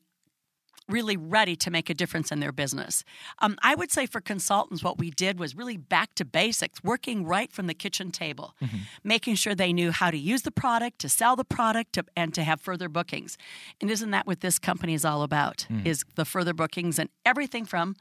really 0.88 1.18
ready 1.18 1.56
to 1.56 1.72
make 1.72 1.90
a 1.90 1.94
difference 1.94 2.32
in 2.32 2.40
their 2.40 2.52
business. 2.52 3.04
Um, 3.40 3.58
I 3.62 3.76
would 3.76 3.92
say 3.92 4.06
for 4.06 4.22
consultants, 4.22 4.84
what 4.84 4.98
we 4.98 5.10
did 5.10 5.40
was 5.40 5.56
really 5.56 5.78
back 5.78 6.16
to 6.16 6.26
basics, 6.26 6.84
working 6.84 7.26
right 7.26 7.52
from 7.52 7.68
the 7.68 7.74
kitchen 7.74 8.12
table, 8.12 8.56
making 9.04 9.36
sure 9.36 9.56
they 9.56 9.74
knew 9.74 9.92
how 9.92 10.12
to 10.12 10.18
use 10.18 10.44
the 10.44 10.52
product, 10.52 11.00
to 11.00 11.10
sell 11.10 11.36
the 11.36 11.46
product, 11.46 11.94
to, 11.94 12.06
and 12.16 12.34
to 12.34 12.44
have 12.44 12.62
further 12.62 12.90
bookings. 12.90 13.38
And 13.82 13.90
isn't 13.90 14.12
that 14.12 14.28
what 14.28 14.42
this 14.42 14.60
company 14.60 14.94
is 14.94 15.06
all 15.06 15.24
about? 15.24 15.68
Is 15.86 16.04
the 16.16 16.26
further 16.26 16.54
bookings 16.54 17.00
and 17.00 17.10
everything 17.26 17.66
from 17.66 17.96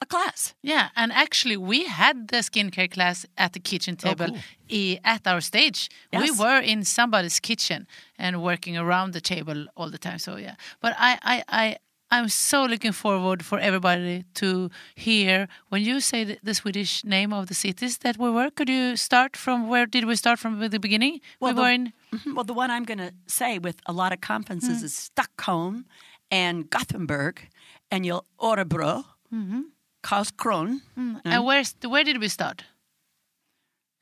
a 0.00 0.06
class. 0.06 0.54
Yeah, 0.62 0.88
and 0.96 1.12
actually, 1.12 1.56
we 1.56 1.86
had 1.86 2.28
the 2.28 2.38
skincare 2.38 2.90
class 2.90 3.26
at 3.36 3.52
the 3.52 3.60
kitchen 3.60 3.96
table 3.96 4.28
cool. 4.28 4.96
at 5.04 5.26
our 5.26 5.40
stage. 5.40 5.88
We 6.12 6.30
were 6.30 6.60
in 6.60 6.84
somebody's 6.84 7.40
kitchen 7.40 7.86
and 8.16 8.42
working 8.42 8.76
around 8.76 9.12
the 9.12 9.20
table 9.20 9.66
all 9.76 9.90
the 9.90 9.98
time. 9.98 10.18
So 10.18 10.36
yeah, 10.36 10.54
but 10.80 10.94
I, 10.98 11.18
I, 11.22 11.44
I, 11.48 11.76
I'm 12.10 12.28
so 12.28 12.64
looking 12.64 12.92
forward 12.92 13.44
for 13.44 13.58
everybody 13.58 14.24
to 14.34 14.70
hear 14.94 15.46
when 15.68 15.82
you 15.82 16.00
say 16.00 16.24
the, 16.24 16.38
the 16.42 16.54
Swedish 16.54 17.04
name 17.04 17.32
of 17.32 17.48
the 17.48 17.54
cities 17.54 17.98
that 17.98 18.16
we 18.16 18.30
were. 18.30 18.50
Could 18.50 18.68
you 18.70 18.96
start 18.96 19.36
from 19.36 19.68
where 19.68 19.84
did 19.84 20.06
we 20.06 20.16
start 20.16 20.38
from 20.38 20.62
at 20.62 20.70
the 20.70 20.78
beginning? 20.78 21.20
Well, 21.40 21.52
we 21.52 21.56
the- 21.56 21.62
were 21.62 21.70
in. 21.70 21.92
Mhm. 22.12 22.34
Well, 22.34 22.44
the 22.44 22.54
one 22.54 22.70
I'm 22.70 22.84
going 22.84 22.98
to 22.98 23.12
say 23.26 23.58
with 23.58 23.76
a 23.84 23.92
lot 23.92 24.12
of 24.12 24.20
conferences 24.20 24.78
hmm. 24.78 24.86
is 24.86 24.94
Stockholm 24.94 25.84
and 26.30 26.70
Gothenburg 26.70 27.48
and 27.90 28.06
you'll 28.06 28.24
Örebro, 28.40 29.04
mm-hmm. 29.32 29.60
Karlskrona, 30.02 30.80
mm, 30.96 31.16
mm. 31.16 31.20
And 31.24 31.44
where's 31.44 31.74
where 31.86 32.04
did 32.04 32.20
we 32.20 32.28
start? 32.28 32.64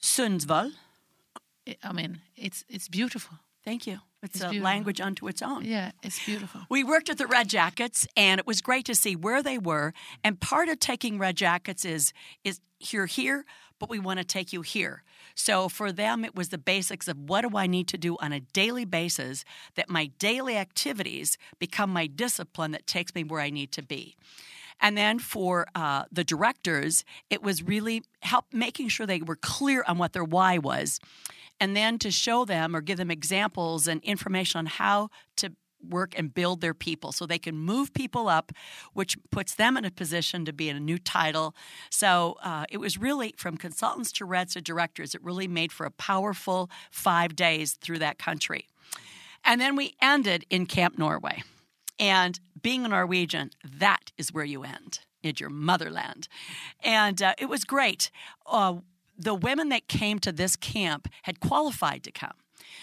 Sundsvall. 0.00 0.72
I 1.82 1.92
mean, 1.92 2.20
it's 2.36 2.64
it's 2.68 2.88
beautiful. 2.88 3.38
Thank 3.64 3.86
you. 3.86 3.98
It's, 4.26 4.36
It's 4.36 4.44
a 4.44 4.48
beautiful. 4.50 4.64
language 4.64 5.00
unto 5.00 5.28
its 5.28 5.42
own. 5.42 5.64
Yeah, 5.64 5.92
it's 6.02 6.24
beautiful. 6.24 6.60
We 6.68 6.84
worked 6.84 7.08
with 7.08 7.18
the 7.18 7.26
Red 7.26 7.48
Jackets, 7.48 8.06
and 8.16 8.38
it 8.38 8.46
was 8.46 8.60
great 8.60 8.84
to 8.86 8.94
see 8.94 9.16
where 9.16 9.42
they 9.42 9.58
were. 9.58 9.92
And 10.22 10.38
part 10.40 10.68
of 10.68 10.78
taking 10.78 11.18
Red 11.18 11.36
Jackets 11.36 11.84
is 11.84 12.12
is 12.44 12.60
you're 12.92 13.06
here, 13.06 13.44
but 13.78 13.88
we 13.88 13.98
want 13.98 14.18
to 14.18 14.24
take 14.24 14.52
you 14.52 14.62
here. 14.62 15.02
So 15.34 15.68
for 15.68 15.92
them, 15.92 16.24
it 16.24 16.34
was 16.34 16.48
the 16.48 16.58
basics 16.58 17.08
of 17.08 17.16
what 17.18 17.42
do 17.48 17.56
I 17.56 17.66
need 17.66 17.88
to 17.88 17.98
do 17.98 18.16
on 18.20 18.32
a 18.32 18.40
daily 18.40 18.84
basis 18.84 19.44
that 19.74 19.88
my 19.88 20.10
daily 20.18 20.56
activities 20.56 21.38
become 21.58 21.90
my 21.90 22.06
discipline 22.06 22.72
that 22.72 22.86
takes 22.86 23.14
me 23.14 23.24
where 23.24 23.40
I 23.40 23.50
need 23.50 23.72
to 23.72 23.82
be. 23.82 24.16
And 24.80 24.96
then 24.96 25.18
for 25.18 25.66
uh, 25.74 26.04
the 26.12 26.24
directors, 26.24 27.04
it 27.30 27.42
was 27.42 27.62
really 27.62 28.02
help 28.20 28.46
making 28.52 28.88
sure 28.88 29.06
they 29.06 29.22
were 29.22 29.36
clear 29.36 29.84
on 29.88 29.98
what 29.98 30.12
their 30.12 30.24
why 30.24 30.58
was, 30.58 31.00
and 31.58 31.74
then 31.74 31.98
to 31.98 32.10
show 32.10 32.44
them 32.44 32.76
or 32.76 32.80
give 32.80 32.98
them 32.98 33.10
examples 33.10 33.88
and 33.88 34.02
information 34.02 34.58
on 34.58 34.66
how 34.66 35.08
to 35.36 35.52
work 35.88 36.18
and 36.18 36.34
build 36.34 36.60
their 36.60 36.74
people 36.74 37.12
so 37.12 37.26
they 37.26 37.38
can 37.38 37.56
move 37.56 37.92
people 37.92 38.28
up, 38.28 38.52
which 38.92 39.16
puts 39.30 39.54
them 39.54 39.76
in 39.76 39.84
a 39.84 39.90
position 39.90 40.44
to 40.44 40.52
be 40.52 40.68
in 40.68 40.76
a 40.76 40.80
new 40.80 40.98
title. 40.98 41.54
So 41.90 42.36
uh, 42.42 42.64
it 42.70 42.78
was 42.78 42.98
really 42.98 43.34
from 43.36 43.56
consultants 43.56 44.12
to 44.12 44.24
reds 44.24 44.54
to 44.54 44.60
directors, 44.60 45.14
it 45.14 45.22
really 45.22 45.48
made 45.48 45.72
for 45.72 45.86
a 45.86 45.90
powerful 45.90 46.70
five 46.90 47.36
days 47.36 47.74
through 47.74 47.98
that 48.00 48.18
country. 48.18 48.68
And 49.44 49.60
then 49.60 49.76
we 49.76 49.94
ended 50.02 50.44
in 50.50 50.66
Camp 50.66 50.98
Norway. 50.98 51.42
And 51.98 52.38
being 52.60 52.84
a 52.84 52.88
Norwegian, 52.88 53.50
that 53.64 54.12
is 54.18 54.32
where 54.32 54.44
you 54.44 54.64
end. 54.64 55.00
in 55.22 55.34
your 55.38 55.50
motherland. 55.50 56.28
And 56.84 57.20
uh, 57.22 57.34
it 57.38 57.48
was 57.48 57.64
great. 57.64 58.10
Uh, 58.46 58.76
the 59.18 59.34
women 59.34 59.70
that 59.70 59.88
came 59.88 60.18
to 60.20 60.32
this 60.32 60.56
camp 60.56 61.08
had 61.22 61.40
qualified 61.40 62.04
to 62.04 62.12
come. 62.12 62.34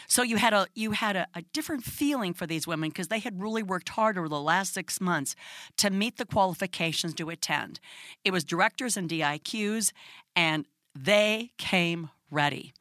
So 0.08 0.24
you 0.24 0.38
had 0.38 0.54
a 0.54 0.68
you 0.74 0.92
had 0.92 1.16
a, 1.16 1.28
a 1.34 1.42
different 1.54 1.84
feeling 1.84 2.34
for 2.34 2.48
these 2.48 2.68
women 2.68 2.90
because 2.90 3.08
they 3.08 3.20
had 3.20 3.42
really 3.42 3.64
worked 3.64 3.90
hard 3.90 4.18
over 4.18 4.30
the 4.30 4.40
last 4.40 4.74
six 4.74 5.00
months 5.00 5.36
to 5.78 5.90
meet 5.90 6.18
the 6.18 6.26
qualifications 6.26 7.14
to 7.16 7.30
attend. 7.30 7.80
It 8.24 8.32
was 8.32 8.44
directors 8.44 8.98
and 8.98 9.10
DIQs, 9.10 9.92
and 10.36 10.66
they 10.96 11.52
came 11.58 12.10
ready. 12.32 12.74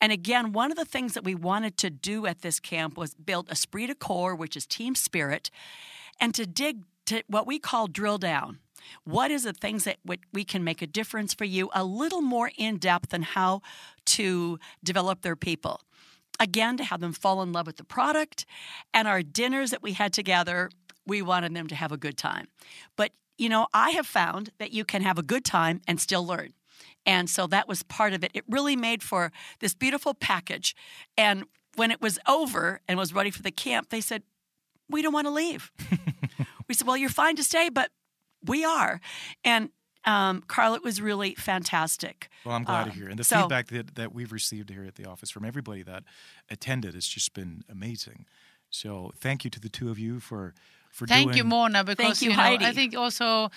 And 0.00 0.12
again, 0.12 0.52
one 0.52 0.70
of 0.70 0.76
the 0.76 0.84
things 0.84 1.14
that 1.14 1.24
we 1.24 1.34
wanted 1.34 1.76
to 1.78 1.90
do 1.90 2.26
at 2.26 2.42
this 2.42 2.60
camp 2.60 2.96
was 2.96 3.14
build 3.14 3.50
esprit 3.50 3.86
de 3.86 3.94
corps, 3.94 4.34
which 4.34 4.56
is 4.56 4.66
team 4.66 4.94
spirit, 4.94 5.50
and 6.20 6.34
to 6.34 6.46
dig 6.46 6.84
to 7.06 7.22
what 7.26 7.46
we 7.46 7.58
call 7.58 7.86
drill 7.86 8.18
down. 8.18 8.58
What 9.04 9.30
is 9.30 9.44
the 9.44 9.52
things 9.52 9.84
that 9.84 9.98
we 10.32 10.44
can 10.44 10.62
make 10.62 10.82
a 10.82 10.86
difference 10.86 11.34
for 11.34 11.44
you 11.44 11.68
a 11.74 11.84
little 11.84 12.22
more 12.22 12.50
in 12.56 12.78
depth 12.78 13.12
on 13.12 13.22
how 13.22 13.62
to 14.06 14.58
develop 14.84 15.22
their 15.22 15.36
people? 15.36 15.80
Again, 16.40 16.76
to 16.76 16.84
have 16.84 17.00
them 17.00 17.12
fall 17.12 17.42
in 17.42 17.52
love 17.52 17.66
with 17.66 17.76
the 17.76 17.84
product. 17.84 18.46
And 18.94 19.08
our 19.08 19.22
dinners 19.22 19.70
that 19.70 19.82
we 19.82 19.94
had 19.94 20.12
together, 20.12 20.70
we 21.06 21.22
wanted 21.22 21.54
them 21.54 21.66
to 21.66 21.74
have 21.74 21.90
a 21.90 21.96
good 21.96 22.16
time. 22.16 22.46
But, 22.96 23.12
you 23.36 23.48
know, 23.48 23.66
I 23.74 23.90
have 23.90 24.06
found 24.06 24.50
that 24.58 24.72
you 24.72 24.84
can 24.84 25.02
have 25.02 25.18
a 25.18 25.22
good 25.22 25.44
time 25.44 25.80
and 25.88 26.00
still 26.00 26.24
learn. 26.24 26.52
And 27.08 27.30
so 27.30 27.46
that 27.46 27.66
was 27.66 27.82
part 27.82 28.12
of 28.12 28.22
it. 28.22 28.30
It 28.34 28.44
really 28.48 28.76
made 28.76 29.02
for 29.02 29.32
this 29.60 29.74
beautiful 29.74 30.12
package. 30.12 30.76
And 31.16 31.44
when 31.76 31.90
it 31.90 32.02
was 32.02 32.18
over 32.28 32.80
and 32.86 32.98
was 32.98 33.14
ready 33.14 33.30
for 33.30 33.40
the 33.42 33.50
camp, 33.50 33.88
they 33.88 34.02
said, 34.02 34.22
We 34.90 35.00
don't 35.00 35.14
want 35.14 35.26
to 35.26 35.32
leave. 35.32 35.72
we 36.68 36.74
said, 36.74 36.86
Well, 36.86 36.98
you're 36.98 37.08
fine 37.08 37.34
to 37.36 37.42
stay, 37.42 37.70
but 37.70 37.90
we 38.44 38.62
are. 38.64 39.00
And 39.42 39.70
um, 40.04 40.42
Carl, 40.46 40.74
it 40.74 40.84
was 40.84 41.00
really 41.00 41.34
fantastic. 41.34 42.28
Well, 42.44 42.54
I'm 42.54 42.64
glad 42.64 42.82
Uh, 42.82 42.84
to 42.86 42.90
hear. 42.90 43.08
And 43.08 43.18
the 43.18 43.24
so- 43.24 43.40
feedback 43.40 43.68
that, 43.68 43.94
that 43.94 44.12
we've 44.14 44.32
received 44.32 44.68
here 44.70 44.84
at 44.84 44.96
the 44.96 45.06
office 45.06 45.30
from 45.30 45.44
everybody 45.46 45.82
that 45.84 46.04
attended 46.50 46.92
has 46.94 47.06
just 47.06 47.32
been 47.32 47.62
amazing. 47.70 48.26
So 48.70 49.12
thank 49.16 49.44
you 49.44 49.50
to 49.50 49.60
the 49.60 49.70
two 49.70 49.90
of 49.90 49.98
you 49.98 50.20
for 50.20 50.52
for 50.90 51.06
Thank 51.06 51.28
doing. 51.28 51.36
you, 51.38 51.44
Mona, 51.44 51.84
because 51.84 52.22
you, 52.22 52.30
know, 52.30 52.36
I 52.38 52.72
think 52.72 52.94
also. 52.96 53.50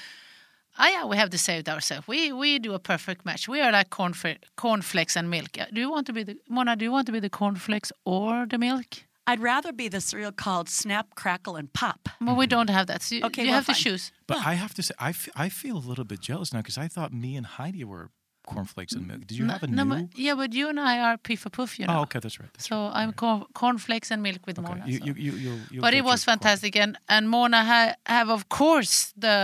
Ah, 0.77 0.89
yeah, 0.89 1.05
we 1.05 1.17
have 1.17 1.29
to 1.31 1.37
say 1.37 1.57
it 1.59 1.67
ourselves. 1.69 2.07
We 2.07 2.31
we 2.31 2.59
do 2.59 2.73
a 2.73 2.79
perfect 2.79 3.25
match. 3.25 3.47
We 3.47 3.61
are 3.61 3.71
like 3.71 3.89
cornfl- 3.89 4.37
cornflakes 4.55 5.15
and 5.17 5.29
milk. 5.29 5.57
Uh, 5.59 5.65
Do 5.73 5.79
you 5.81 5.91
want 5.91 6.07
to 6.07 6.13
be 6.13 6.23
the 6.23 6.35
Mona? 6.49 6.75
Do 6.75 6.85
you 6.85 6.91
want 6.91 7.05
to 7.07 7.11
be 7.11 7.19
the 7.19 7.29
cornflakes 7.29 7.91
or 8.05 8.45
the 8.49 8.57
milk? 8.57 8.85
I'd 9.27 9.39
rather 9.39 9.71
be 9.73 9.87
the 9.89 10.01
cereal 10.01 10.31
called 10.31 10.67
Snap, 10.69 11.05
Crackle, 11.15 11.55
and 11.55 11.71
Pop. 11.73 12.09
But 12.19 12.35
we 12.37 12.47
don't 12.47 12.69
have 12.69 12.87
that. 12.87 13.01
So 13.03 13.15
you, 13.15 13.23
Okay, 13.25 13.43
you 13.43 13.49
well, 13.49 13.57
have 13.59 13.65
to 13.67 13.73
fine. 13.73 13.83
choose. 13.83 14.11
But 14.27 14.37
I 14.37 14.53
have 14.55 14.73
to 14.73 14.81
say, 14.81 14.93
I, 14.97 15.09
f- 15.09 15.29
I 15.35 15.47
feel 15.49 15.77
a 15.77 15.85
little 15.91 16.05
bit 16.05 16.21
jealous 16.21 16.51
now 16.53 16.59
because 16.61 16.77
I 16.77 16.87
thought 16.87 17.13
me 17.13 17.35
and 17.37 17.45
Heidi 17.45 17.83
were 17.83 18.09
cornflakes 18.53 18.93
and 18.97 19.03
milk. 19.07 19.21
Did 19.29 19.37
you 19.39 19.45
No- 19.45 19.53
have 19.53 19.63
a 19.63 19.67
no, 19.67 19.83
new? 19.83 19.89
but- 19.95 20.17
yeah, 20.25 20.35
but 20.41 20.51
you 20.59 20.65
and 20.71 20.79
I 20.79 20.93
are 21.07 21.17
Piff 21.27 21.45
a 21.45 21.49
Puff, 21.49 21.71
you 21.79 21.85
know. 21.87 21.97
Oh, 21.99 22.01
okay, 22.05 22.19
that's 22.23 22.37
right. 22.41 22.51
That's 22.53 22.67
So 22.69 22.75
I'm 22.99 23.11
corn, 23.21 23.43
cornflakes 23.61 24.11
and 24.11 24.21
milk 24.21 24.41
with 24.47 24.57
right. 24.59 24.67
Mona. 24.69 24.81
Okay. 24.83 24.91
You, 24.91 24.99
so. 24.99 25.05
you, 25.25 25.31
you, 25.73 25.81
but 25.85 25.93
it 25.93 26.03
was 26.03 26.19
your 26.25 26.25
corn- 26.25 26.39
fantastic, 26.39 26.73
and 26.83 26.91
and 27.07 27.23
Mona 27.35 27.61
ha- 27.71 27.95
have 28.15 28.29
of 28.37 28.43
course 28.49 29.13
the 29.25 29.37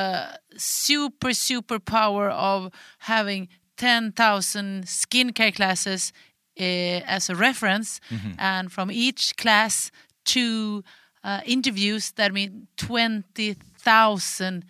super 0.58 1.34
super 1.34 1.80
power 1.80 2.30
of 2.54 2.70
having 3.12 3.48
ten 3.76 4.12
thousand 4.12 4.86
skincare 4.86 5.54
classes 5.60 6.12
uh, 6.60 6.64
as 7.16 7.30
a 7.30 7.36
reference, 7.36 8.00
Mm-hmm. 8.10 8.32
and 8.40 8.72
from 8.72 8.90
each 8.92 9.24
class 9.44 9.92
two 10.26 10.84
uh, 11.24 11.42
interviews. 11.46 12.12
That 12.16 12.32
means 12.34 12.54
twenty 12.88 13.56
thousand 13.86 14.66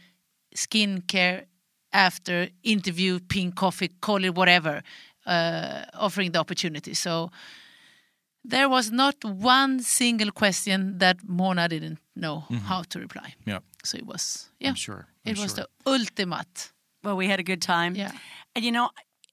skincare 0.55 1.45
after 1.93 2.49
interview, 2.63 3.19
pink 3.19 3.55
coffee, 3.55 3.89
call 4.01 4.23
it 4.23 4.35
whatever, 4.35 4.81
uh, 5.25 5.83
offering 5.93 6.31
the 6.31 6.39
opportunity. 6.39 6.93
So 6.93 7.31
there 8.43 8.69
was 8.69 8.91
not 8.91 9.15
one 9.23 9.79
single 9.81 10.31
question 10.31 10.97
that 10.99 11.17
Mona 11.27 11.67
didn't 11.67 11.99
know 12.15 12.45
how 12.65 12.83
to 12.83 12.99
reply. 12.99 13.33
Yeah, 13.45 13.59
So 13.83 13.97
it 13.97 14.05
was, 14.05 14.49
yeah, 14.59 14.69
I'm 14.69 14.75
sure. 14.75 15.07
I'm 15.25 15.33
it 15.33 15.37
was 15.39 15.53
sure. 15.55 15.65
the 15.85 15.91
ultimate. 15.91 16.71
Well, 17.03 17.17
we 17.17 17.27
had 17.27 17.39
a 17.39 17.43
good 17.43 17.61
time. 17.61 17.95
Yeah. 17.95 18.11
And 18.55 18.63
you 18.63 18.71
know, 18.71 18.89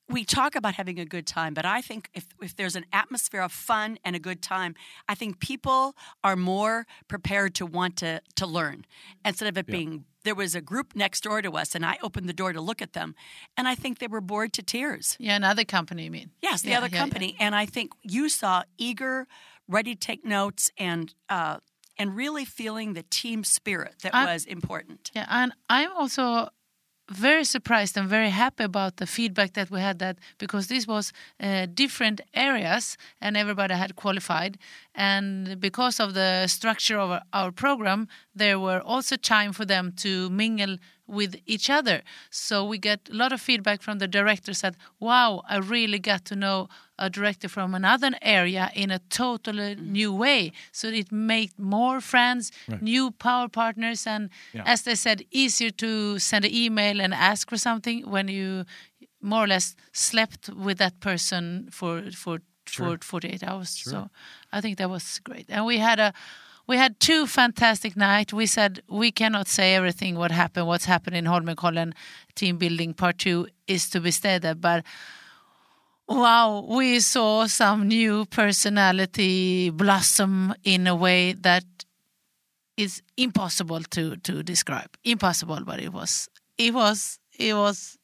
we 0.09 0.25
talk 0.25 0.55
about 0.55 0.75
having 0.75 0.99
a 0.99 1.05
good 1.05 1.27
time, 1.27 1.55
but 1.55 1.65
I 1.65 1.81
think 1.81 2.11
if, 2.13 2.27
if 2.43 2.55
there's 2.57 2.77
an 2.77 2.85
atmosphere 2.93 3.41
of 3.41 3.53
fun 3.53 3.99
and 4.05 4.15
a 4.15 4.19
good 4.19 4.43
time, 4.43 4.75
I 5.09 5.15
think 5.15 5.41
people 5.41 5.95
are 6.23 6.37
more 6.37 6.87
prepared 7.09 7.55
to 7.57 7.67
want 7.67 7.97
to, 7.99 8.21
to 8.37 8.47
learn 8.47 8.85
instead 9.25 9.49
of 9.49 9.57
it 9.57 9.67
being. 9.67 10.05
There 10.25 10.35
was 10.35 10.55
a 10.55 10.61
group 10.61 10.97
next 10.97 11.23
door 11.23 11.43
to 11.43 11.53
us, 11.53 11.75
and 11.75 11.85
I 11.85 11.99
opened 12.03 12.29
the 12.29 12.33
door 12.33 12.53
to 12.53 12.61
look 12.61 12.81
at 12.83 12.93
them, 12.95 13.15
and 13.57 13.69
I 13.69 13.75
think 13.75 13.99
they 13.99 14.07
were 14.09 14.21
bored 14.23 14.53
to 14.55 14.63
tears. 14.63 15.17
Yeah, 15.21 15.37
another 15.37 15.65
company, 15.65 16.05
you 16.05 16.11
mean? 16.11 16.31
Yes, 16.43 16.63
the 16.63 16.71
Yeah, 16.71 16.79
other 16.79 16.89
yeah, 16.89 16.95
yeah. 16.95 16.99
company, 17.01 17.37
and 17.39 17.55
I 17.55 17.67
think 17.67 17.93
you 18.03 18.29
saw 18.29 18.63
eager, 18.79 19.27
ready 19.69 19.95
to 19.95 20.01
take 20.01 20.25
notes, 20.25 20.71
and 20.79 21.15
uh, 21.29 21.59
and 21.99 22.17
really 22.17 22.45
feeling 22.45 22.95
the 22.95 23.05
team 23.05 23.45
spirit 23.45 23.97
that 24.03 24.15
I- 24.15 24.25
was 24.25 24.45
important. 24.47 25.11
Yeah, 25.15 25.27
and 25.31 25.53
I'm 25.71 25.93
also 25.93 26.49
very 27.11 27.45
surprised 27.45 27.97
and 27.97 28.09
very 28.09 28.31
happy 28.31 28.65
about 28.65 28.97
the 28.97 29.07
feedback 29.07 29.53
that 29.53 29.71
we 29.71 29.81
had 29.81 29.99
that 29.99 30.19
because 30.39 30.69
this 30.69 30.87
was 30.87 31.13
uh, 31.41 31.67
different 31.75 32.21
areas 32.33 32.97
and 33.21 33.37
everybody 33.37 33.75
had 33.75 33.95
qualified. 33.97 34.59
And 34.95 35.61
because 35.61 36.01
of 36.01 36.15
the 36.15 36.47
structure 36.47 36.99
of 36.99 37.11
our, 37.11 37.23
our 37.33 37.53
program 37.53 38.09
there 38.35 38.59
were 38.59 38.81
also 38.81 39.17
time 39.17 39.53
for 39.53 39.65
them 39.65 39.93
to 39.99 40.31
mingle 40.31 40.79
with 41.07 41.37
each 41.47 41.69
other. 41.69 42.03
So 42.31 42.65
we 42.65 42.79
get 42.79 43.09
a 43.11 43.15
lot 43.15 43.33
of 43.33 43.41
feedback 43.41 43.83
from 43.83 43.99
the 43.99 44.09
directors 44.09 44.61
that, 44.61 44.75
wow, 45.01 45.43
I 45.49 45.59
really 45.59 45.99
got 45.99 46.25
to 46.27 46.37
know 46.37 46.69
a 46.99 47.11
director 47.11 47.49
from 47.49 47.75
another 47.75 48.11
area 48.23 48.71
in 48.75 48.91
a 48.91 48.99
totally 49.11 49.75
new 49.75 50.13
way. 50.15 50.53
So 50.73 50.89
it 50.89 51.11
made 51.13 51.51
more 51.59 52.01
friends, 52.01 52.53
Right. 52.69 52.81
new 52.83 53.11
power 53.11 53.49
partners, 53.49 54.07
and 54.07 54.31
Yeah. 54.53 54.63
as 54.67 54.83
they 54.83 54.95
said, 54.95 55.25
easier 55.31 55.71
to 55.71 56.19
send 56.19 56.45
an 56.45 56.55
email 56.55 57.01
and 57.01 57.13
ask 57.13 57.49
for 57.51 57.59
something 57.59 58.09
when 58.11 58.29
you 58.29 58.65
more 59.21 59.45
or 59.45 59.49
less 59.49 59.75
slept 59.93 60.49
with 60.51 60.79
that 60.79 61.01
person 61.01 61.69
for 61.71 62.03
for 62.13 62.39
Sure. 62.67 62.97
for 62.99 63.05
48 63.05 63.43
hours. 63.43 63.77
Sure. 63.77 63.91
So 63.93 64.11
I 64.53 64.61
think 64.61 64.79
that 64.79 64.89
was 64.89 65.21
great. 65.25 65.47
And 65.51 65.67
we 65.67 65.79
had 65.79 65.99
a 66.01 66.13
we 66.67 66.77
had 66.77 66.99
two 67.01 67.27
fantastic 67.27 67.97
nights. 67.97 68.33
We 68.33 68.47
said 68.47 68.83
we 68.89 69.11
cannot 69.13 69.49
say 69.49 69.75
everything 69.75 70.17
what 70.17 70.31
happened, 70.31 70.67
what's 70.67 70.87
happened 70.87 71.17
in 71.17 71.25
Holmenkollen 71.25 71.93
team 72.35 72.57
building 72.57 72.95
part 72.95 73.19
two 73.19 73.49
is 73.67 73.89
to 73.91 74.01
be 74.01 74.11
stated, 74.11 74.61
but 74.61 74.85
wow, 76.09 76.67
we 76.69 77.01
saw 77.01 77.47
some 77.47 77.89
new 77.89 78.25
personality 78.27 79.71
blossom 79.71 80.55
in 80.65 80.87
a 80.87 80.95
way 80.95 81.33
that 81.33 81.65
is 82.77 83.03
impossible 83.17 83.83
to 83.83 84.17
to 84.17 84.43
describe. 84.43 84.97
Impossible, 85.05 85.61
but 85.65 85.81
it 85.81 85.93
was 85.93 86.29
it 86.59 86.75
was 86.75 87.19
it 87.39 87.55
was 87.55 87.99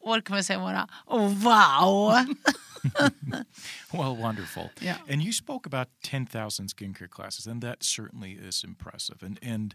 what 0.00 0.24
can 0.24 0.36
I 0.36 0.40
say, 0.42 0.56
Mona? 0.56 0.86
Oh, 1.08 1.36
wow. 1.42 2.24
Well, 3.92 4.14
wonderful. 4.14 4.70
Yeah. 4.80 4.98
And 5.08 5.22
you 5.22 5.32
spoke 5.32 5.66
about 5.66 5.88
10,000 6.04 6.68
skincare 6.68 7.10
classes, 7.10 7.46
and 7.46 7.60
that 7.62 7.82
certainly 7.82 8.32
is 8.32 8.62
impressive. 8.64 9.22
And, 9.22 9.38
and 9.42 9.74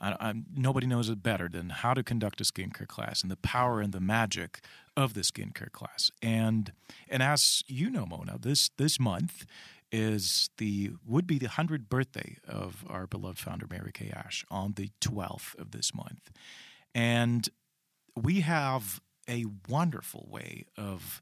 I, 0.00 0.16
I'm, 0.18 0.46
nobody 0.54 0.86
knows 0.86 1.08
it 1.08 1.22
better 1.22 1.48
than 1.48 1.70
how 1.70 1.94
to 1.94 2.02
conduct 2.02 2.40
a 2.40 2.44
skincare 2.44 2.88
class 2.88 3.22
and 3.22 3.30
the 3.30 3.36
power 3.36 3.80
and 3.80 3.92
the 3.92 4.00
magic 4.00 4.60
of 4.96 5.14
the 5.14 5.20
skincare 5.20 5.70
class. 5.70 6.10
And 6.22 6.72
and 7.08 7.22
as 7.22 7.62
you 7.66 7.90
know, 7.90 8.06
Mona, 8.06 8.38
this 8.38 8.70
this 8.76 8.98
month 8.98 9.46
is 9.92 10.50
the 10.58 10.92
would 11.06 11.26
be 11.26 11.38
the 11.38 11.48
100th 11.48 11.88
birthday 11.88 12.36
of 12.46 12.84
our 12.88 13.06
beloved 13.06 13.38
founder 13.38 13.66
Mary 13.68 13.92
Kay 13.92 14.10
Ash 14.14 14.44
on 14.50 14.72
the 14.74 14.90
12th 15.00 15.56
of 15.58 15.70
this 15.70 15.94
month. 15.94 16.30
And 16.94 17.48
we 18.14 18.40
have 18.40 19.00
a 19.28 19.44
wonderful 19.68 20.26
way 20.30 20.64
of 20.76 21.20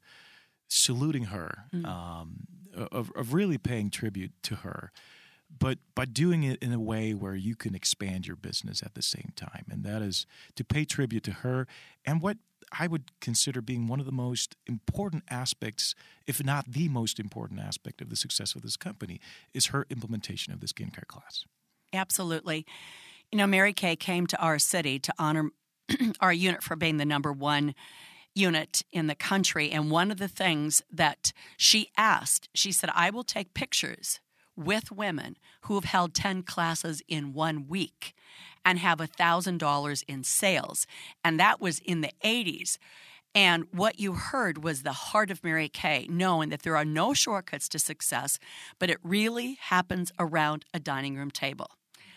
saluting 0.67 1.25
her, 1.25 1.65
um, 1.83 2.47
of, 2.73 3.11
of 3.15 3.33
really 3.33 3.57
paying 3.57 3.89
tribute 3.89 4.31
to 4.43 4.55
her, 4.55 4.91
but 5.57 5.77
by 5.93 6.05
doing 6.05 6.43
it 6.43 6.61
in 6.61 6.73
a 6.73 6.79
way 6.79 7.13
where 7.13 7.35
you 7.35 7.55
can 7.55 7.75
expand 7.75 8.27
your 8.27 8.35
business 8.35 8.81
at 8.83 8.95
the 8.95 9.01
same 9.01 9.31
time. 9.35 9.65
And 9.69 9.83
that 9.83 10.01
is 10.01 10.25
to 10.55 10.63
pay 10.63 10.85
tribute 10.85 11.23
to 11.23 11.31
her 11.31 11.67
and 12.05 12.21
what 12.21 12.37
I 12.71 12.87
would 12.87 13.19
consider 13.21 13.61
being 13.61 13.87
one 13.87 13.99
of 13.99 14.05
the 14.05 14.11
most 14.11 14.55
important 14.65 15.23
aspects, 15.29 15.95
if 16.27 16.43
not 16.43 16.71
the 16.71 16.89
most 16.89 17.19
important 17.19 17.59
aspect 17.59 18.01
of 18.01 18.09
the 18.09 18.15
success 18.15 18.55
of 18.55 18.61
this 18.61 18.77
company, 18.77 19.19
is 19.53 19.67
her 19.67 19.85
implementation 19.89 20.51
of 20.51 20.61
the 20.61 20.67
skincare 20.67 21.07
class. 21.07 21.45
Absolutely. 21.93 22.65
You 23.31 23.37
know, 23.37 23.47
Mary 23.47 23.73
Kay 23.73 23.95
came 23.95 24.27
to 24.27 24.37
our 24.37 24.59
city 24.59 24.99
to 24.99 25.13
honor 25.17 25.51
our 26.19 26.33
unit 26.33 26.63
for 26.63 26.75
being 26.75 26.97
the 26.97 27.05
number 27.05 27.31
one 27.31 27.75
unit 28.35 28.83
in 28.91 29.07
the 29.07 29.15
country. 29.15 29.71
And 29.71 29.89
one 29.89 30.11
of 30.11 30.17
the 30.17 30.27
things 30.27 30.81
that 30.91 31.31
she 31.57 31.89
asked, 31.97 32.49
she 32.53 32.71
said, 32.71 32.89
I 32.93 33.09
will 33.09 33.23
take 33.23 33.53
pictures 33.53 34.19
with 34.55 34.91
women 34.91 35.37
who 35.61 35.75
have 35.75 35.85
held 35.85 36.13
10 36.13 36.43
classes 36.43 37.01
in 37.07 37.33
one 37.33 37.67
week 37.67 38.13
and 38.63 38.79
have 38.79 38.99
$1,000 38.99 40.03
in 40.07 40.23
sales. 40.23 40.87
And 41.23 41.39
that 41.39 41.59
was 41.61 41.79
in 41.79 42.01
the 42.01 42.11
80s. 42.23 42.77
And 43.33 43.65
what 43.71 43.99
you 43.99 44.13
heard 44.13 44.63
was 44.63 44.83
the 44.83 44.93
heart 44.93 45.29
of 45.29 45.43
Mary 45.43 45.67
Kay, 45.67 46.07
knowing 46.09 46.49
that 46.49 46.63
there 46.63 46.77
are 46.77 46.85
no 46.85 47.13
shortcuts 47.13 47.67
to 47.69 47.79
success, 47.79 48.39
but 48.79 48.89
it 48.89 48.97
really 49.03 49.57
happens 49.59 50.13
around 50.17 50.63
a 50.73 50.79
dining 50.79 51.17
room 51.17 51.31
table. 51.31 51.71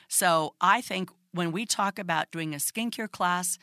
So 0.08 0.54
I 0.60 0.80
think 0.80 1.10
when 1.32 1.52
we 1.52 1.66
talk 1.66 1.98
about 1.98 2.30
doing 2.30 2.54
a 2.54 2.58
skincare 2.58 3.10
class, 3.10 3.58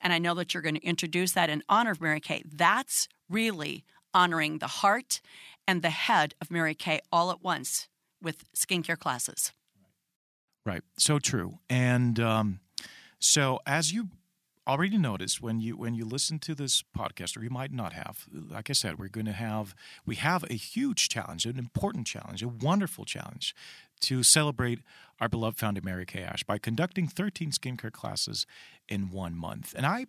and 0.00 0.12
I 0.12 0.18
know 0.18 0.34
that 0.34 0.54
you're 0.54 0.62
going 0.62 0.76
to 0.76 0.84
introduce 0.84 1.32
that 1.32 1.50
in 1.50 1.62
honor 1.68 1.90
of 1.90 2.00
Mary 2.00 2.20
Kay, 2.20 2.42
that's 2.46 3.08
really 3.28 3.84
honoring 4.14 4.58
the 4.58 4.66
heart 4.66 5.20
and 5.66 5.82
the 5.82 5.90
head 5.90 6.34
of 6.40 6.50
Mary 6.50 6.74
Kay 6.74 7.00
all 7.12 7.30
at 7.30 7.42
once 7.42 7.88
with 8.22 8.44
skincare 8.54 8.98
classes. 8.98 9.52
Right. 10.64 10.82
So 10.98 11.18
true. 11.18 11.58
And 11.68 12.20
um, 12.20 12.60
so 13.18 13.60
as 13.66 13.92
you 13.92 14.08
already 14.66 14.98
noticed 14.98 15.40
when 15.40 15.60
you 15.60 15.76
when 15.76 15.94
you 15.94 16.04
listen 16.04 16.38
to 16.38 16.54
this 16.54 16.84
podcast 16.96 17.38
or 17.38 17.42
you 17.42 17.48
might 17.48 17.72
not 17.72 17.94
have 17.94 18.26
like 18.30 18.68
i 18.68 18.72
said 18.74 18.98
we're 18.98 19.08
going 19.08 19.24
to 19.24 19.32
have 19.32 19.74
we 20.04 20.14
have 20.14 20.44
a 20.50 20.54
huge 20.54 21.08
challenge 21.08 21.46
an 21.46 21.58
important 21.58 22.06
challenge 22.06 22.42
a 22.42 22.48
wonderful 22.48 23.06
challenge 23.06 23.54
to 24.00 24.22
celebrate 24.22 24.80
our 25.20 25.28
beloved 25.28 25.58
founder 25.58 25.80
Mary 25.82 26.06
Kay 26.06 26.22
Ash 26.22 26.44
by 26.44 26.58
conducting 26.58 27.08
13 27.08 27.50
skincare 27.50 27.92
classes 27.92 28.46
in 28.88 29.10
one 29.10 29.36
month. 29.36 29.74
And 29.76 29.84
I, 29.84 30.06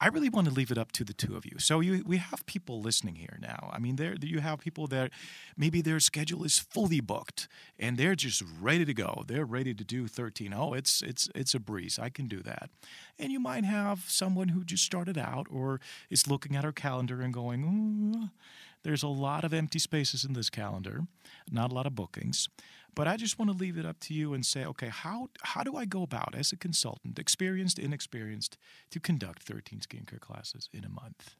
I 0.00 0.08
really 0.08 0.28
want 0.28 0.48
to 0.48 0.54
leave 0.54 0.70
it 0.70 0.78
up 0.78 0.92
to 0.92 1.04
the 1.04 1.12
two 1.12 1.34
of 1.36 1.44
you. 1.44 1.58
So 1.58 1.80
you, 1.80 2.04
we 2.06 2.18
have 2.18 2.44
people 2.46 2.80
listening 2.80 3.16
here 3.16 3.38
now. 3.40 3.70
I 3.72 3.78
mean, 3.78 3.96
there 3.96 4.14
you 4.20 4.40
have 4.40 4.60
people 4.60 4.86
that 4.88 5.10
maybe 5.56 5.80
their 5.80 5.98
schedule 5.98 6.44
is 6.44 6.58
fully 6.58 7.00
booked 7.00 7.48
and 7.78 7.96
they're 7.96 8.14
just 8.14 8.42
ready 8.60 8.84
to 8.84 8.94
go. 8.94 9.24
They're 9.26 9.44
ready 9.44 9.74
to 9.74 9.84
do 9.84 10.06
13. 10.06 10.52
Oh, 10.54 10.74
it's 10.74 11.02
it's 11.02 11.28
it's 11.34 11.54
a 11.54 11.60
breeze. 11.60 11.98
I 11.98 12.08
can 12.10 12.28
do 12.28 12.40
that. 12.42 12.70
And 13.18 13.32
you 13.32 13.40
might 13.40 13.64
have 13.64 14.04
someone 14.08 14.48
who 14.48 14.64
just 14.64 14.84
started 14.84 15.18
out 15.18 15.46
or 15.50 15.80
is 16.10 16.28
looking 16.28 16.54
at 16.54 16.64
our 16.64 16.72
calendar 16.72 17.20
and 17.20 17.32
going, 17.32 17.64
"Ooh, 17.64 18.28
there's 18.82 19.02
a 19.02 19.08
lot 19.08 19.44
of 19.44 19.52
empty 19.52 19.78
spaces 19.78 20.24
in 20.24 20.32
this 20.32 20.50
calendar, 20.50 21.06
not 21.50 21.70
a 21.70 21.74
lot 21.74 21.86
of 21.86 21.94
bookings. 21.94 22.48
But 22.94 23.08
I 23.08 23.16
just 23.16 23.38
want 23.38 23.50
to 23.50 23.56
leave 23.56 23.78
it 23.78 23.86
up 23.86 24.00
to 24.00 24.14
you 24.14 24.34
and 24.34 24.44
say, 24.44 24.64
okay, 24.64 24.88
how 24.88 25.28
how 25.42 25.62
do 25.62 25.76
I 25.76 25.84
go 25.84 26.02
about 26.02 26.34
as 26.34 26.52
a 26.52 26.56
consultant, 26.56 27.18
experienced, 27.18 27.78
inexperienced, 27.78 28.56
to 28.90 29.00
conduct 29.00 29.42
13 29.42 29.80
skincare 29.80 30.20
classes 30.20 30.68
in 30.72 30.84
a 30.84 30.88
month? 30.88 31.36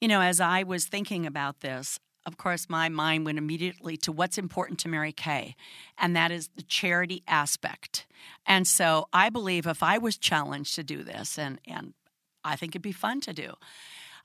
You 0.00 0.08
know, 0.08 0.20
as 0.20 0.40
I 0.40 0.62
was 0.62 0.86
thinking 0.86 1.26
about 1.26 1.60
this, 1.60 1.98
of 2.26 2.36
course, 2.36 2.68
my 2.68 2.88
mind 2.88 3.24
went 3.24 3.38
immediately 3.38 3.96
to 3.98 4.10
what's 4.10 4.36
important 4.36 4.80
to 4.80 4.88
Mary 4.88 5.12
Kay, 5.12 5.54
and 5.96 6.16
that 6.16 6.32
is 6.32 6.50
the 6.56 6.62
charity 6.62 7.22
aspect. 7.28 8.06
And 8.44 8.66
so 8.66 9.06
I 9.12 9.30
believe 9.30 9.66
if 9.66 9.82
I 9.82 9.98
was 9.98 10.18
challenged 10.18 10.74
to 10.74 10.82
do 10.82 11.04
this, 11.04 11.38
and, 11.38 11.60
and 11.66 11.94
I 12.42 12.56
think 12.56 12.72
it'd 12.72 12.82
be 12.82 12.92
fun 12.92 13.20
to 13.22 13.32
do, 13.32 13.54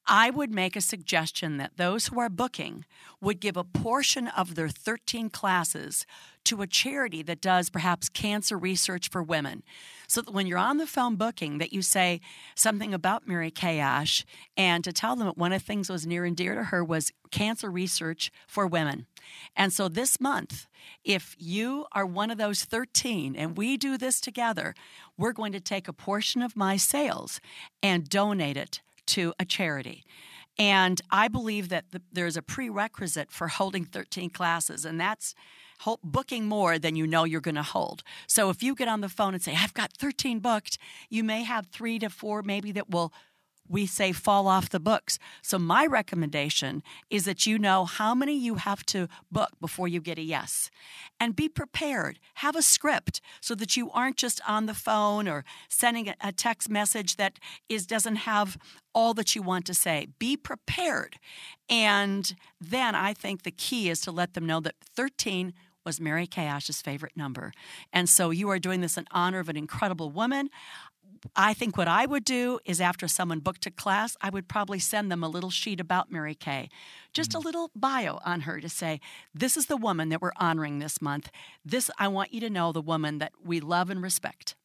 I 0.08 0.30
would 0.30 0.52
make 0.52 0.76
a 0.76 0.82
suggestion 0.82 1.58
that 1.58 1.78
those 1.78 2.08
who 2.08 2.20
are 2.20 2.30
booking 2.30 2.86
would 3.22 3.40
give 3.40 3.56
a 3.56 3.64
portion 3.64 4.28
of 4.28 4.56
their 4.56 4.70
13 4.70 5.30
classes 5.30 6.06
to 6.46 6.62
a 6.62 6.68
charity 6.68 7.22
that 7.22 7.40
does 7.40 7.70
perhaps 7.70 8.10
cancer 8.10 8.58
research 8.58 9.10
for 9.10 9.22
women. 9.22 9.64
So 10.08 10.22
that 10.22 10.34
when 10.34 10.48
you're 10.48 10.58
on 10.58 10.78
the 10.78 10.88
phone 10.88 11.16
booking 11.16 11.60
that 11.60 11.72
you 11.72 11.82
say 11.82 12.20
something 12.56 12.94
about 12.94 13.28
Mary 13.28 13.52
Kay 13.52 13.80
Ash 13.80 14.26
and 14.58 14.84
to 14.84 14.92
tell 14.92 15.16
them 15.16 15.28
that 15.28 15.38
one 15.38 15.54
of 15.54 15.62
the 15.62 15.66
things 15.66 15.88
that 15.88 15.94
was 15.94 16.08
near 16.08 16.26
and 16.26 16.36
dear 16.36 16.56
to 16.56 16.66
her 16.66 16.84
was 16.84 17.12
cancer 17.30 17.70
research 17.70 18.32
for 18.48 18.66
women. 18.66 19.06
And 19.56 19.72
so 19.72 19.88
this 19.88 20.20
month, 20.20 20.68
if 21.06 21.36
you 21.38 21.86
are 21.92 22.06
one 22.06 22.32
of 22.32 22.40
those 22.40 22.64
13 22.64 23.36
and 23.36 23.56
we 23.56 23.78
do 23.78 23.98
this 23.98 24.20
together, 24.20 24.74
we're 25.18 25.32
going 25.32 25.54
to 25.54 25.60
take 25.60 25.88
a 25.88 25.94
portion 25.94 26.42
of 26.42 26.56
my 26.56 26.76
sales 26.76 27.40
and 27.84 28.10
donate 28.10 28.58
it 28.58 28.82
to 29.08 29.34
a 29.40 29.46
charity. 29.46 30.04
And 30.58 31.02
I 31.10 31.28
believe 31.28 31.70
that 31.70 31.92
the, 31.92 32.02
there's 32.12 32.38
a 32.38 32.42
prerequisite 32.42 33.32
for 33.32 33.48
holding 33.48 33.86
13 33.86 34.30
classes, 34.30 34.86
and 34.86 35.00
that's 35.00 35.34
booking 36.04 36.46
more 36.46 36.78
than 36.78 36.96
you 36.96 37.08
know 37.08 37.24
you're 37.24 37.42
going 37.42 37.56
to 37.56 37.64
hold. 37.64 38.04
So 38.28 38.50
if 38.50 38.62
you 38.62 38.76
get 38.76 38.88
on 38.88 39.02
the 39.02 39.10
phone 39.10 39.34
and 39.34 39.42
say, 39.42 39.56
I've 39.58 39.74
got 39.74 39.94
13 39.98 40.40
booked, 40.40 40.78
you 41.10 41.24
may 41.24 41.44
have 41.44 41.68
three 41.68 41.98
to 42.00 42.10
four 42.10 42.44
maybe 42.44 42.72
that 42.74 42.90
will 42.90 43.12
we 43.72 43.86
say 43.86 44.12
fall 44.12 44.48
off 44.48 44.70
the 44.70 44.80
books. 44.80 45.18
So 45.42 45.58
my 45.58 45.86
recommendation 45.86 46.84
is 47.10 47.24
that 47.26 47.46
you 47.46 47.58
know 47.58 47.86
how 47.86 48.14
many 48.14 48.38
you 48.38 48.56
have 48.56 48.86
to 48.88 49.08
book 49.32 49.52
before 49.62 49.88
you 49.88 50.02
get 50.02 50.18
a 50.18 50.22
yes. 50.22 50.70
And 51.20 51.36
be 51.36 51.48
prepared. 51.48 52.20
Have 52.36 52.58
a 52.58 52.62
script 52.62 53.22
so 53.40 53.56
that 53.56 53.78
you 53.78 53.90
aren't 53.92 54.18
just 54.18 54.42
on 54.46 54.66
the 54.66 54.74
phone 54.74 55.28
or 55.28 55.46
sending 55.70 56.10
a- 56.10 56.32
text 56.34 56.70
message 56.70 57.16
that 57.16 57.40
is 57.70 57.86
doesn't 57.88 58.18
have 58.18 58.58
all 58.94 59.14
that 59.14 59.36
you 59.36 59.42
want 59.42 59.66
to 59.68 59.74
say. 59.74 60.08
Be 60.20 60.36
prepared. 60.36 61.18
And 61.70 62.36
then 62.60 62.94
I 62.96 63.14
think 63.14 63.44
the 63.44 63.52
key 63.52 63.90
is 63.90 64.02
to 64.02 64.12
let 64.12 64.34
them 64.34 64.46
know 64.46 64.60
that 64.60 64.76
13 64.96 65.54
was 65.86 66.00
Mary 66.00 66.28
Kay 66.28 66.46
Ash's 66.46 66.82
favorite 66.82 67.16
number. 67.16 67.52
And 67.92 68.08
so 68.08 68.30
you 68.30 68.50
are 68.50 68.60
doing 68.60 68.82
this 68.82 68.98
in 68.98 69.06
honor 69.12 69.40
of 69.40 69.50
an 69.50 69.58
incredible 69.58 70.12
woman. 70.12 70.50
I 71.36 71.54
think 71.54 71.78
what 71.78 71.88
I 71.88 72.06
would 72.06 72.26
do 72.26 72.60
is 72.66 72.82
after 72.82 73.08
someone 73.08 73.40
booked 73.40 73.66
a 73.66 73.72
class, 73.72 74.18
I 74.22 74.30
would 74.30 74.48
probably 74.48 74.80
send 74.80 75.12
them 75.12 75.24
a 75.24 75.30
little 75.30 75.50
sheet 75.50 75.80
about 75.80 76.12
Mary 76.12 76.36
Kay, 76.36 76.70
just 77.14 77.34
a 77.34 77.38
mm-hmm. 77.38 77.46
little 77.46 77.72
bio 77.76 78.20
on 78.26 78.42
her 78.42 78.60
to 78.60 78.70
say, 78.70 79.00
this 79.34 79.56
is 79.56 79.68
the 79.68 79.78
woman 79.78 80.10
that 80.10 80.22
we're 80.22 80.32
honoring 80.38 80.80
this 80.80 81.02
month. 81.02 81.32
This, 81.64 81.90
I 81.98 82.08
want 82.08 82.34
you 82.34 82.40
to 82.42 82.50
know 82.50 82.72
the 82.72 82.82
woman 82.82 83.20
that 83.20 83.34
we 83.44 83.60
love 83.60 83.90
and 83.90 84.02
respect. 84.02 84.56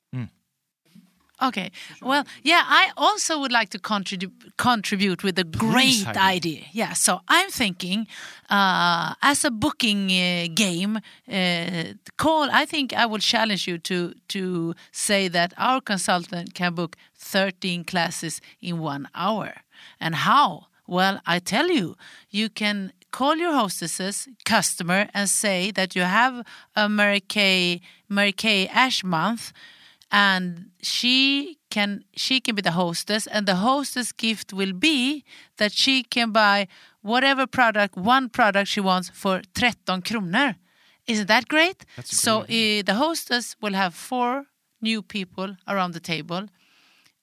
Okay. 1.43 1.71
Well, 2.01 2.25
yeah, 2.43 2.63
I 2.67 2.93
also 2.97 3.39
would 3.39 3.53
like 3.53 3.69
to 3.71 3.79
contribute 3.79 4.57
contribute 4.57 5.23
with 5.23 5.39
a 5.39 5.45
great 5.45 6.05
Heidi. 6.05 6.19
idea. 6.19 6.63
Yeah. 6.73 6.95
So 6.95 7.21
I'm 7.29 7.51
thinking, 7.51 8.07
uh, 8.49 9.15
as 9.23 9.45
a 9.45 9.51
booking 9.51 10.11
uh, 10.11 10.47
game, 10.55 10.97
uh, 11.31 11.83
call. 12.17 12.49
I 12.51 12.65
think 12.65 12.93
I 12.95 13.05
will 13.05 13.19
challenge 13.19 13.69
you 13.69 13.79
to 13.79 14.15
to 14.29 14.75
say 14.93 15.29
that 15.29 15.53
our 15.59 15.81
consultant 15.83 16.55
can 16.55 16.75
book 16.75 16.97
13 17.19 17.85
classes 17.85 18.41
in 18.63 18.79
one 18.79 19.09
hour. 19.15 19.63
And 20.01 20.15
how? 20.15 20.67
Well, 20.87 21.21
I 21.27 21.41
tell 21.41 21.69
you, 21.69 21.97
you 22.31 22.49
can 22.49 22.93
call 23.11 23.37
your 23.37 23.53
hostesses 23.53 24.29
customer 24.45 25.09
and 25.13 25.29
say 25.29 25.71
that 25.73 25.95
you 25.97 26.03
have 26.03 26.45
a 26.75 26.89
Mary 26.89 27.21
Kay 27.21 27.81
Mary 28.09 28.33
Kay 28.33 28.69
Ash 28.69 29.05
month 29.05 29.53
and 30.11 30.71
she 30.83 31.59
can 31.71 32.05
she 32.15 32.41
can 32.41 32.55
be 32.55 32.63
the 32.63 32.73
hostess 32.73 33.27
and 33.27 33.47
the 33.47 33.57
hostess 33.57 34.13
gift 34.13 34.53
will 34.53 34.73
be 34.73 35.25
that 35.57 35.73
she 35.73 36.03
can 36.03 36.31
buy 36.33 36.69
whatever 37.03 37.47
product 37.47 37.97
one 37.97 38.29
product 38.29 38.69
she 38.69 38.81
wants 38.81 39.11
for 39.11 39.43
13 39.55 40.03
kronor 40.03 40.55
isn't 41.07 41.27
that 41.29 41.49
great 41.49 41.85
That's 41.97 42.17
so 42.17 42.43
uh, 42.43 42.47
the 42.87 42.95
hostess 42.95 43.57
will 43.61 43.75
have 43.75 43.95
four 43.95 44.47
new 44.81 45.03
people 45.03 45.57
around 45.67 45.93
the 45.93 46.01
table 46.01 46.47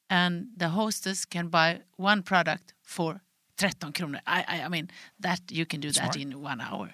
and 0.09 0.47
the 0.57 0.69
hostess 0.69 1.25
can 1.25 1.47
buy 1.47 1.81
one 1.95 2.21
product 2.21 2.73
for 2.81 3.21
13 3.57 3.91
kronor 3.93 4.19
i 4.27 4.43
i, 4.47 4.61
I 4.63 4.67
mean 4.67 4.89
that 5.19 5.39
you 5.51 5.65
can 5.65 5.79
do 5.79 5.91
that 5.91 6.15
in 6.15 6.41
one 6.41 6.59
hour 6.61 6.89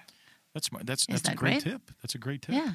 That's 0.54 0.66
smart. 0.66 0.86
That's 0.86 1.06
that's 1.06 1.28
a 1.28 1.34
great 1.34 1.62
great? 1.62 1.72
tip. 1.72 1.82
That's 2.02 2.14
a 2.14 2.18
great 2.18 2.42
tip. 2.42 2.54
Yeah. 2.54 2.72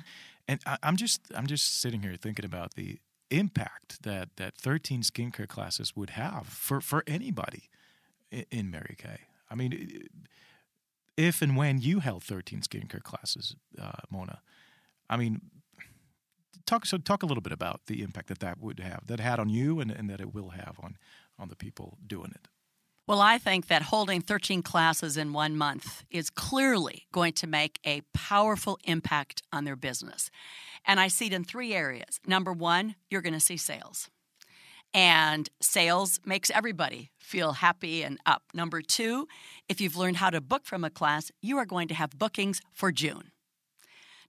And 0.48 0.60
I, 0.66 0.78
I'm 0.82 0.96
just 0.96 1.20
I'm 1.38 1.48
just 1.48 1.66
sitting 1.82 2.02
here 2.02 2.16
thinking 2.18 2.46
about 2.46 2.76
the 2.76 3.00
impact 3.32 4.04
that 4.04 4.36
that 4.38 4.56
13 4.56 5.02
skincare 5.02 5.48
classes 5.48 5.96
would 5.96 6.12
have 6.12 6.48
for 6.48 6.82
for 6.82 7.04
anybody 7.08 7.70
in, 8.32 8.70
Mary 8.72 8.96
Kay. 8.98 9.22
I 9.50 9.56
mean, 9.56 10.08
if 11.18 11.42
and 11.42 11.56
when 11.56 11.80
you 11.80 12.00
held 12.00 12.24
13 12.24 12.62
skincare 12.62 13.04
classes, 13.04 13.56
uh, 13.82 14.02
Mona, 14.10 14.42
I 15.10 15.18
mean, 15.18 15.42
talk 16.66 16.86
so 16.86 16.98
talk 16.98 17.24
a 17.24 17.26
little 17.26 17.42
bit 17.42 17.54
about 17.54 17.86
the 17.88 18.02
impact 18.02 18.28
that 18.28 18.40
that 18.40 18.60
would 18.60 18.80
have, 18.80 19.08
that 19.08 19.20
had 19.20 19.40
on 19.40 19.50
you, 19.50 19.80
and, 19.80 19.92
and 19.92 20.10
that 20.10 20.20
it 20.20 20.34
will 20.34 20.50
have 20.50 20.78
on 20.82 20.98
on 21.38 21.50
the 21.50 21.56
people 21.56 21.98
doing 22.06 22.32
it. 22.34 22.48
Well, 23.08 23.22
I 23.22 23.38
think 23.38 23.68
that 23.68 23.84
holding 23.84 24.22
13 24.22 24.64
classes 24.64 25.16
in 25.16 25.32
one 25.32 25.56
month 25.56 26.04
is 26.10 26.32
clearly 26.32 27.06
going 27.12 27.34
to 27.34 27.46
make 27.46 27.80
a 27.86 28.02
powerful 28.14 28.80
impact 28.84 29.44
on 29.54 29.64
their 29.64 29.76
business. 29.76 30.32
And 30.86 31.00
I 31.00 31.08
see 31.08 31.28
it 31.28 31.34
in 31.34 31.44
three 31.44 31.74
areas. 31.74 32.20
Number 32.26 32.54
one, 32.54 32.96
you're 33.10 33.22
going 33.22 33.34
to 33.34 33.40
see 33.40 33.58
sales. 33.58 34.10
And 34.94 35.50
sales 35.62 36.20
makes 36.26 36.50
everybody 36.50 37.12
feel 37.18 37.54
happy 37.54 38.02
and 38.02 38.18
up. 38.26 38.44
Number 38.54 38.82
two, 38.82 39.28
if 39.68 39.82
you've 39.82 39.98
learned 39.98 40.18
how 40.18 40.30
to 40.30 40.40
book 40.40 40.66
from 40.66 40.86
a 40.86 40.90
class, 40.90 41.32
you 41.42 41.58
are 41.58 41.66
going 41.66 41.90
to 41.90 41.94
have 41.94 42.12
bookings 42.12 42.62
for 42.72 42.92
June. 42.94 43.32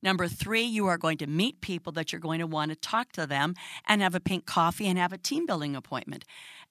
Number 0.02 0.28
three, 0.28 0.62
you 0.62 0.86
are 0.86 0.98
going 0.98 1.18
to 1.18 1.26
meet 1.26 1.60
people 1.60 1.92
that 1.92 2.12
you're 2.12 2.20
going 2.20 2.40
to 2.40 2.46
want 2.46 2.70
to 2.70 2.76
talk 2.76 3.12
to 3.12 3.26
them 3.26 3.54
and 3.86 4.02
have 4.02 4.14
a 4.14 4.20
pink 4.20 4.44
coffee 4.44 4.86
and 4.86 4.98
have 4.98 5.12
a 5.12 5.18
team 5.18 5.46
building 5.46 5.76
appointment. 5.76 6.24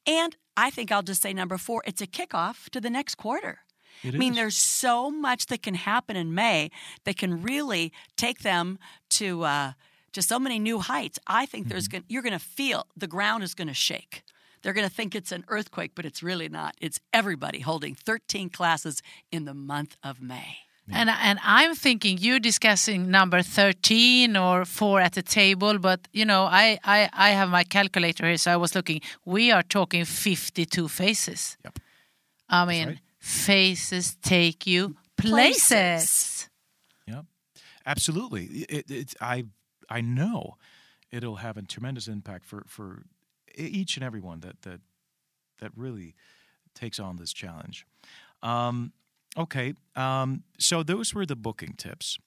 And 0.06 0.36
I 0.58 0.70
think 0.70 0.92
I'll 0.92 1.02
just 1.02 1.22
say 1.22 1.34
number 1.34 1.58
four, 1.58 1.82
it's 1.86 2.02
a 2.02 2.08
kickoff 2.08 2.70
to 2.70 2.82
the 2.82 2.90
next 2.90 3.16
quarter. 3.16 3.60
It 4.04 4.16
I 4.16 4.18
mean, 4.18 4.32
is. 4.34 4.38
there's 4.38 4.58
so 4.58 5.10
much 5.10 5.46
that 5.48 5.62
can 5.64 5.76
happen 5.76 6.16
in 6.16 6.34
May 6.34 6.70
that 7.04 7.18
can 7.18 7.42
really 7.42 7.92
take 8.16 8.40
them 8.40 8.78
to 9.12 9.44
uh, 9.44 9.72
to 10.14 10.22
so 10.22 10.40
many 10.40 10.60
new 10.60 10.80
heights. 10.80 11.20
I 11.28 11.46
think 11.46 11.68
there's 11.68 11.88
Mm-hmm. 11.88 11.98
going 11.98 12.04
you're 12.08 12.24
going 12.24 12.40
to 12.40 12.46
feel 12.56 12.86
the 12.98 13.08
ground 13.08 13.44
is 13.44 13.54
going 13.56 13.68
to 13.70 13.74
shake. 13.74 14.24
They're 14.62 14.74
going 14.74 14.90
to 14.90 14.96
think 14.96 15.14
it's 15.16 15.32
an 15.32 15.44
earthquake, 15.48 15.92
but 15.96 16.06
it's 16.06 16.24
really 16.24 16.50
not. 16.50 16.74
It's 16.82 17.00
everybody 17.14 17.60
holding 17.60 17.96
13 17.96 18.50
classes 18.50 19.02
in 19.32 19.46
the 19.46 19.54
month 19.54 19.96
of 20.04 20.22
May. 20.22 20.58
And 20.92 21.10
and 21.10 21.40
I'm 21.44 21.74
thinking 21.76 22.20
you're 22.20 22.40
discussing 22.40 23.10
number 23.10 23.42
thirteen 23.42 24.38
or 24.38 24.66
four 24.66 25.02
at 25.02 25.14
the 25.14 25.24
table, 25.24 25.80
but 25.80 26.00
you 26.14 26.26
know 26.26 26.44
I 26.46 26.78
I, 26.84 27.10
I 27.28 27.30
have 27.32 27.50
my 27.50 27.64
calculator 27.64 28.28
here, 28.28 28.38
so 28.38 28.52
I 28.52 28.56
was 28.58 28.76
looking. 28.76 29.02
We 29.26 29.52
are 29.52 29.64
talking 29.64 30.06
fifty-two 30.06 30.88
faces. 30.88 31.58
Yep. 31.64 31.80
I 32.50 32.66
mean, 32.66 32.88
right. 32.88 33.00
Faces 33.26 34.16
take 34.22 34.68
you 34.68 34.96
Places. 35.18 35.68
places. 35.68 36.50
Yeah, 37.08 37.22
absolutely. 37.86 38.46
It, 38.46 38.92
it's 38.92 39.16
I 39.22 39.46
I 39.90 40.02
know 40.02 40.58
it'll 41.12 41.38
have 41.38 41.58
a 41.58 41.62
tremendous 41.62 42.08
impact 42.08 42.46
for 42.46 42.64
for 42.68 43.04
each 43.56 43.96
and 43.98 44.04
everyone 44.04 44.42
that 44.42 44.62
that 44.64 44.82
that 45.60 45.72
really 45.76 46.16
takes 46.74 47.00
on 47.00 47.16
this 47.16 47.32
challenge. 47.34 47.88
Um, 48.44 48.92
okay, 49.38 49.74
um, 49.96 50.44
so 50.60 50.84
those 50.84 51.14
were 51.14 51.26
the 51.26 51.38
booking 51.38 51.74
tips. 51.78 52.18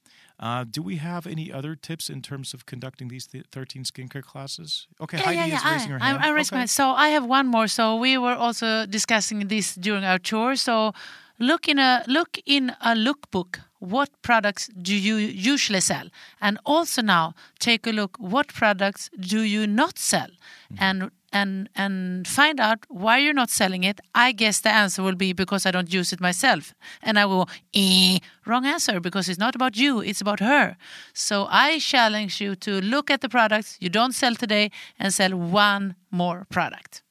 Uh, 0.40 0.64
do 0.64 0.83
we 0.83 0.96
have 0.96 1.27
any 1.27 1.53
other 1.53 1.74
tips 1.74 2.09
in 2.09 2.22
terms 2.22 2.55
of 2.55 2.64
conducting 2.64 3.09
these 3.09 3.27
th- 3.27 3.44
13 3.51 3.83
skincare 3.83 4.22
classes? 4.22 4.87
Okay, 5.01 5.18
Heidi 5.18 5.53
is 5.53 5.64
raising 5.64 5.90
her 5.90 5.98
I, 6.01 6.07
hand. 6.07 6.18
I, 6.22 6.29
I 6.29 6.31
raised 6.31 6.53
okay. 6.53 6.61
my 6.61 6.66
So 6.66 6.90
I 6.90 7.09
have 7.09 7.24
one 7.24 7.48
more. 7.48 7.66
So 7.66 7.96
we 7.96 8.16
were 8.18 8.35
also 8.35 8.87
discussing 8.87 9.48
this 9.48 9.74
during 9.74 10.05
our 10.05 10.18
tour. 10.18 10.55
So 10.55 10.92
look 11.40 11.68
in 11.68 11.79
a 11.79 12.05
look 12.07 12.38
in 12.46 12.70
a 12.81 12.94
lookbook. 12.94 13.61
What 13.81 14.11
products 14.22 14.68
do 14.81 14.94
you 14.94 15.16
usually 15.16 15.81
sell? 15.81 16.09
And 16.40 16.59
also 16.64 17.03
now 17.03 17.35
take 17.59 17.87
a 17.87 17.90
look. 17.92 18.16
What 18.18 18.48
products 18.48 19.09
do 19.18 19.42
you 19.42 19.66
not 19.66 19.98
sell? 19.98 20.29
And 20.79 21.11
and 21.32 21.68
and 21.74 22.26
find 22.26 22.60
out 22.60 22.78
why 22.88 23.18
you're 23.18 23.34
not 23.34 23.50
selling 23.50 23.84
it. 23.84 24.00
I 24.14 24.32
guess 24.32 24.60
the 24.60 24.70
answer 24.70 25.02
will 25.02 25.16
be 25.16 25.32
because 25.32 25.66
I 25.66 25.70
don't 25.70 25.92
use 25.92 26.12
it 26.12 26.20
myself. 26.20 26.74
And 27.02 27.18
I 27.18 27.24
will 27.26 27.48
eh, 27.74 28.18
wrong 28.46 28.66
answer 28.66 29.00
because 29.00 29.28
it's 29.28 29.38
not 29.38 29.54
about 29.54 29.76
you, 29.76 30.00
it's 30.00 30.20
about 30.20 30.40
her. 30.40 30.76
So 31.12 31.46
I 31.50 31.78
challenge 31.78 32.40
you 32.40 32.54
to 32.56 32.80
look 32.80 33.10
at 33.10 33.20
the 33.20 33.28
products 33.28 33.76
you 33.80 33.88
don't 33.90 34.12
sell 34.14 34.34
today 34.34 34.70
and 34.98 35.12
sell 35.12 35.36
one 35.36 35.94
more 36.10 36.46
product. 36.48 37.02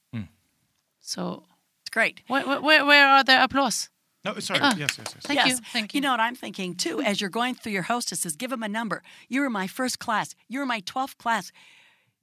So 0.99 1.43
It's 1.83 1.89
great. 1.89 2.21
where, 2.27 2.43
where, 2.59 2.85
where 2.85 3.07
are 3.07 3.23
the 3.23 3.41
applause? 3.41 3.89
No, 4.25 4.37
sorry. 4.39 4.59
Ah. 4.61 4.75
yes, 4.77 4.97
yes, 4.97 5.13
yes. 5.15 5.23
Thank 5.23 5.39
yes. 5.39 5.47
you. 5.49 5.57
Thank 5.71 5.93
you. 5.93 5.99
You 5.99 6.01
know 6.01 6.11
what 6.11 6.19
I'm 6.19 6.35
thinking 6.35 6.75
too? 6.75 6.99
As 7.01 7.21
you're 7.21 7.29
going 7.29 7.55
through 7.55 7.71
your 7.71 7.83
hostesses, 7.83 8.35
give 8.35 8.49
them 8.49 8.61
a 8.61 8.67
number. 8.67 9.01
You 9.29 9.39
were 9.41 9.49
my 9.49 9.67
first 9.67 9.99
class. 9.99 10.35
You 10.49 10.59
were 10.59 10.65
my 10.65 10.81
12th 10.81 11.17
class. 11.17 11.53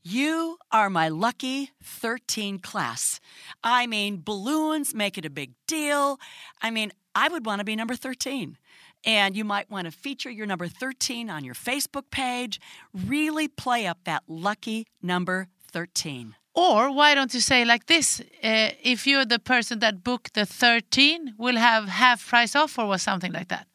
You 0.07 0.59
are 0.71 0.91
my 0.91 1.09
lucky 1.09 1.71
13 1.83 2.59
class. 2.59 3.21
I 3.63 3.87
mean, 3.87 4.21
balloons 4.23 4.95
make 4.95 5.17
it 5.17 5.25
a 5.25 5.31
big 5.31 5.53
deal. 5.67 6.21
I 6.61 6.71
mean, 6.71 6.93
I 7.15 7.29
would 7.29 7.47
want 7.47 7.61
to 7.61 7.65
be 7.65 7.75
number 7.75 7.97
13. 7.97 8.59
And 9.07 9.35
you 9.35 9.47
might 9.47 9.71
want 9.71 9.87
to 9.87 9.91
feature 9.91 10.29
your 10.31 10.45
number 10.45 10.69
13 10.69 11.31
on 11.31 11.43
your 11.43 11.55
Facebook 11.55 12.11
page. 12.11 12.61
Really 12.93 13.49
play 13.49 13.87
up 13.87 14.01
that 14.05 14.25
lucky 14.29 14.87
number 15.01 15.49
13. 15.73 16.35
Or 16.53 16.93
why 16.95 17.15
don't 17.15 17.33
you 17.33 17.41
say 17.41 17.65
like 17.65 17.87
this? 17.87 18.21
Uh, 18.21 18.77
if 18.83 19.07
you're 19.07 19.25
the 19.25 19.39
person 19.39 19.79
that 19.79 20.05
booked 20.05 20.35
the 20.35 20.45
13, 20.45 21.35
we'll 21.39 21.57
have 21.57 21.89
half 21.89 22.29
price 22.29 22.55
off 22.55 22.79
or 22.79 22.87
was 22.87 23.01
something 23.01 23.33
like 23.33 23.49
that. 23.49 23.67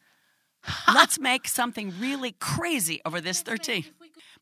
Let's 0.93 1.19
make 1.19 1.47
something 1.47 1.91
really 1.99 2.33
crazy 2.33 3.01
over 3.03 3.19
this 3.19 3.41
13. 3.41 3.85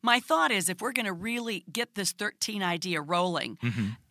My 0.02 0.20
thought 0.20 0.50
is 0.50 0.68
if 0.68 0.80
we're 0.80 0.92
going 0.92 1.06
to 1.06 1.12
really 1.12 1.64
get 1.70 1.94
this 1.94 2.12
13 2.12 2.62
idea 2.62 3.00
rolling, 3.00 3.58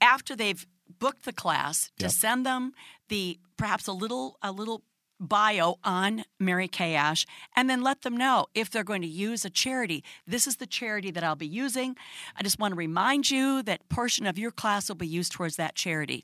after 0.01 0.35
they've 0.35 0.65
booked 0.99 1.25
the 1.25 1.33
class, 1.33 1.91
to 1.99 2.09
send 2.09 2.45
them 2.45 2.73
the 3.09 3.39
perhaps 3.57 3.87
a 3.87 3.93
little 3.93 4.37
a 4.41 4.51
little 4.51 4.83
bio 5.19 5.79
on 5.83 6.23
Mary 6.39 6.67
Kay 6.67 6.93
Ash 6.95 7.25
and 7.55 7.69
then 7.69 7.81
let 7.81 8.01
them 8.03 8.15
know 8.15 8.45
if 8.53 8.69
they're 8.69 8.83
going 8.83 9.01
to 9.01 9.07
use 9.07 9.45
a 9.45 9.49
charity. 9.49 10.03
This 10.27 10.45
is 10.47 10.57
the 10.57 10.67
charity 10.67 11.11
that 11.11 11.23
I'll 11.23 11.35
be 11.35 11.47
using. 11.47 11.95
I 12.35 12.43
just 12.43 12.59
want 12.59 12.73
to 12.73 12.77
remind 12.77 13.31
you 13.31 13.63
that 13.63 13.87
portion 13.89 14.27
of 14.27 14.37
your 14.37 14.51
class 14.51 14.89
will 14.89 14.95
be 14.95 15.07
used 15.07 15.31
towards 15.31 15.55
that 15.55 15.75
charity. 15.75 16.23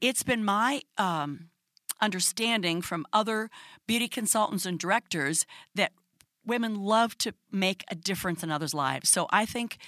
It's 0.00 0.22
been 0.22 0.44
my 0.44 0.82
um, 0.96 1.50
understanding 2.00 2.82
from 2.82 3.06
other 3.12 3.50
beauty 3.86 4.08
consultants 4.08 4.66
and 4.66 4.78
directors 4.78 5.46
that 5.74 5.92
women 6.48 6.74
love 6.82 7.16
to 7.18 7.32
make 7.52 7.84
a 7.88 7.94
difference 7.94 8.42
in 8.42 8.50
others' 8.50 8.74
lives. 8.74 9.08
So 9.08 9.28
I 9.30 9.46
think 9.46 9.78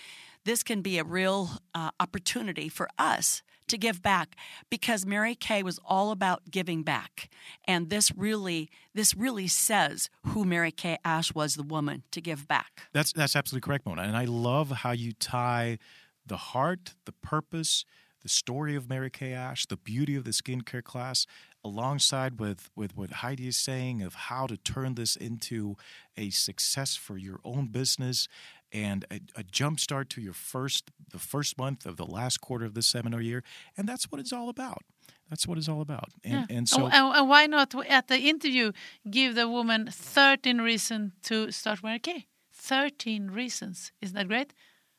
this 0.44 0.62
can 0.62 0.82
be 0.82 0.98
a 0.98 1.04
real 1.04 1.50
uh, 1.74 1.90
opportunity 1.98 2.68
for 2.68 2.88
us 2.98 3.42
to 3.68 3.78
give 3.78 4.02
back 4.02 4.36
because 4.68 5.06
Mary 5.06 5.34
Kay 5.34 5.62
was 5.62 5.78
all 5.84 6.10
about 6.10 6.50
giving 6.50 6.82
back. 6.82 7.30
And 7.64 7.88
this 7.88 8.12
really 8.16 8.68
this 8.94 9.14
really 9.14 9.46
says 9.46 10.10
who 10.26 10.44
Mary 10.44 10.72
Kay 10.72 10.98
Ash 11.04 11.34
was 11.34 11.54
the 11.54 11.62
woman 11.62 12.02
to 12.10 12.20
give 12.20 12.48
back. 12.48 12.82
That's 12.92 13.12
that's 13.12 13.36
absolutely 13.36 13.66
correct, 13.66 13.86
Mona. 13.86 14.02
And 14.02 14.16
I 14.16 14.24
love 14.24 14.70
how 14.70 14.92
you 14.92 15.12
tie 15.12 15.78
the 16.26 16.36
heart, 16.36 16.94
the 17.04 17.12
purpose, 17.12 17.84
the 18.22 18.28
story 18.28 18.74
of 18.74 18.88
Mary 18.88 19.10
Kay 19.10 19.32
Ash, 19.32 19.66
the 19.66 19.76
beauty 19.76 20.16
of 20.16 20.24
the 20.24 20.30
skincare 20.30 20.82
class, 20.84 21.26
alongside 21.64 22.38
with 22.40 22.70
with 22.74 22.96
what 22.96 23.10
Heidi 23.22 23.46
is 23.48 23.56
saying 23.56 24.02
of 24.02 24.14
how 24.14 24.46
to 24.46 24.56
turn 24.56 24.94
this 24.94 25.16
into 25.16 25.76
a 26.16 26.30
success 26.30 26.96
for 26.96 27.16
your 27.18 27.40
own 27.44 27.66
business 27.68 28.28
and 28.72 29.04
a, 29.10 29.20
a 29.36 29.42
jump 29.42 29.80
start 29.80 30.08
to 30.10 30.20
your 30.20 30.32
first 30.32 30.90
the 31.10 31.18
first 31.18 31.58
month 31.58 31.86
of 31.86 31.96
the 31.96 32.06
last 32.06 32.40
quarter 32.40 32.64
of 32.64 32.74
this 32.74 32.86
seminar 32.86 33.20
year, 33.20 33.42
and 33.76 33.88
that's 33.88 34.10
what 34.10 34.20
it's 34.20 34.32
all 34.32 34.48
about. 34.48 34.82
That's 35.28 35.46
what 35.46 35.58
it's 35.58 35.68
all 35.68 35.80
about. 35.80 36.08
And, 36.24 36.32
Yeah. 36.50 36.56
and 36.56 36.68
so 36.68 36.84
and, 36.86 36.94
and- 36.94 37.16
and 37.16 37.28
why 37.28 37.46
not 37.46 37.74
at 37.88 38.08
the 38.08 38.18
interview 38.18 38.72
give 39.08 39.34
the 39.36 39.48
woman 39.48 39.88
13 39.90 40.58
reasons 40.60 41.12
to 41.24 41.50
start 41.52 41.82
Mary 41.84 41.98
Kay? 42.00 42.26
13 42.52 43.30
reasons. 43.30 43.92
Isn't 44.00 44.16
that 44.16 44.28
great? 44.28 44.52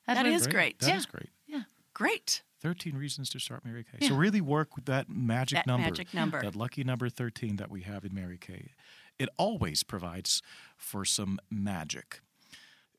That 0.08 0.26
will- 0.26 0.34
is 0.34 0.48
great. 0.48 0.80
That 0.80 0.88
Yeah. 0.90 0.98
is 0.98 1.06
great. 1.06 1.30
Yeah. 1.48 1.64
Great. 1.94 2.44
13 2.62 2.96
reasons 2.96 3.30
to 3.32 3.40
start 3.40 3.66
Mary 3.66 3.84
Kay. 3.84 3.98
Yeah. 4.02 4.10
So 4.10 4.16
really 4.16 4.42
work 4.42 4.76
with 4.76 4.86
that 4.86 5.10
magic 5.10 5.58
That 5.58 5.68
number. 5.68 5.88
magic 5.88 6.14
number. 6.14 6.42
That 6.42 6.56
lucky 6.56 6.84
number 6.84 7.10
13 7.10 7.56
that 7.58 7.70
we 7.72 7.82
have 7.82 8.06
in 8.06 8.14
Mary 8.14 8.38
Kay. 8.38 8.72
It 9.20 9.30
always 9.38 9.84
provides 9.84 10.42
for 10.78 11.04
some 11.06 11.40
magic. 11.50 12.22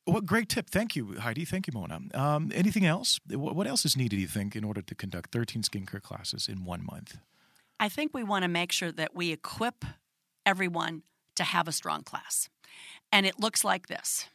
What 0.04 0.26
great 0.26 0.48
tip. 0.48 0.68
Thank 0.68 0.96
you, 0.96 1.18
Heidi. 1.20 1.44
Thank 1.44 1.68
you, 1.68 1.72
Mona. 1.74 2.00
Um, 2.12 2.50
anything 2.52 2.84
else? 2.84 3.20
What 3.30 3.66
else 3.68 3.84
is 3.84 3.96
needed, 3.96 4.18
you 4.18 4.26
think, 4.26 4.56
in 4.56 4.64
order 4.64 4.82
to 4.82 4.94
conduct 4.96 5.30
13 5.30 5.62
skincare 5.62 6.02
classes 6.02 6.48
in 6.48 6.64
one 6.64 6.84
month? 6.84 7.18
I 7.78 7.88
think 7.88 8.12
we 8.12 8.24
want 8.24 8.42
to 8.42 8.48
make 8.48 8.72
sure 8.72 8.90
that 8.92 9.14
we 9.14 9.30
equip 9.30 9.84
everyone 10.44 11.02
to 11.36 11.44
have 11.44 11.68
a 11.68 11.72
strong 11.72 12.02
class. 12.02 12.48
And 13.12 13.26
it 13.26 13.38
looks 13.38 13.64
like 13.64 13.86
this. 13.86 14.26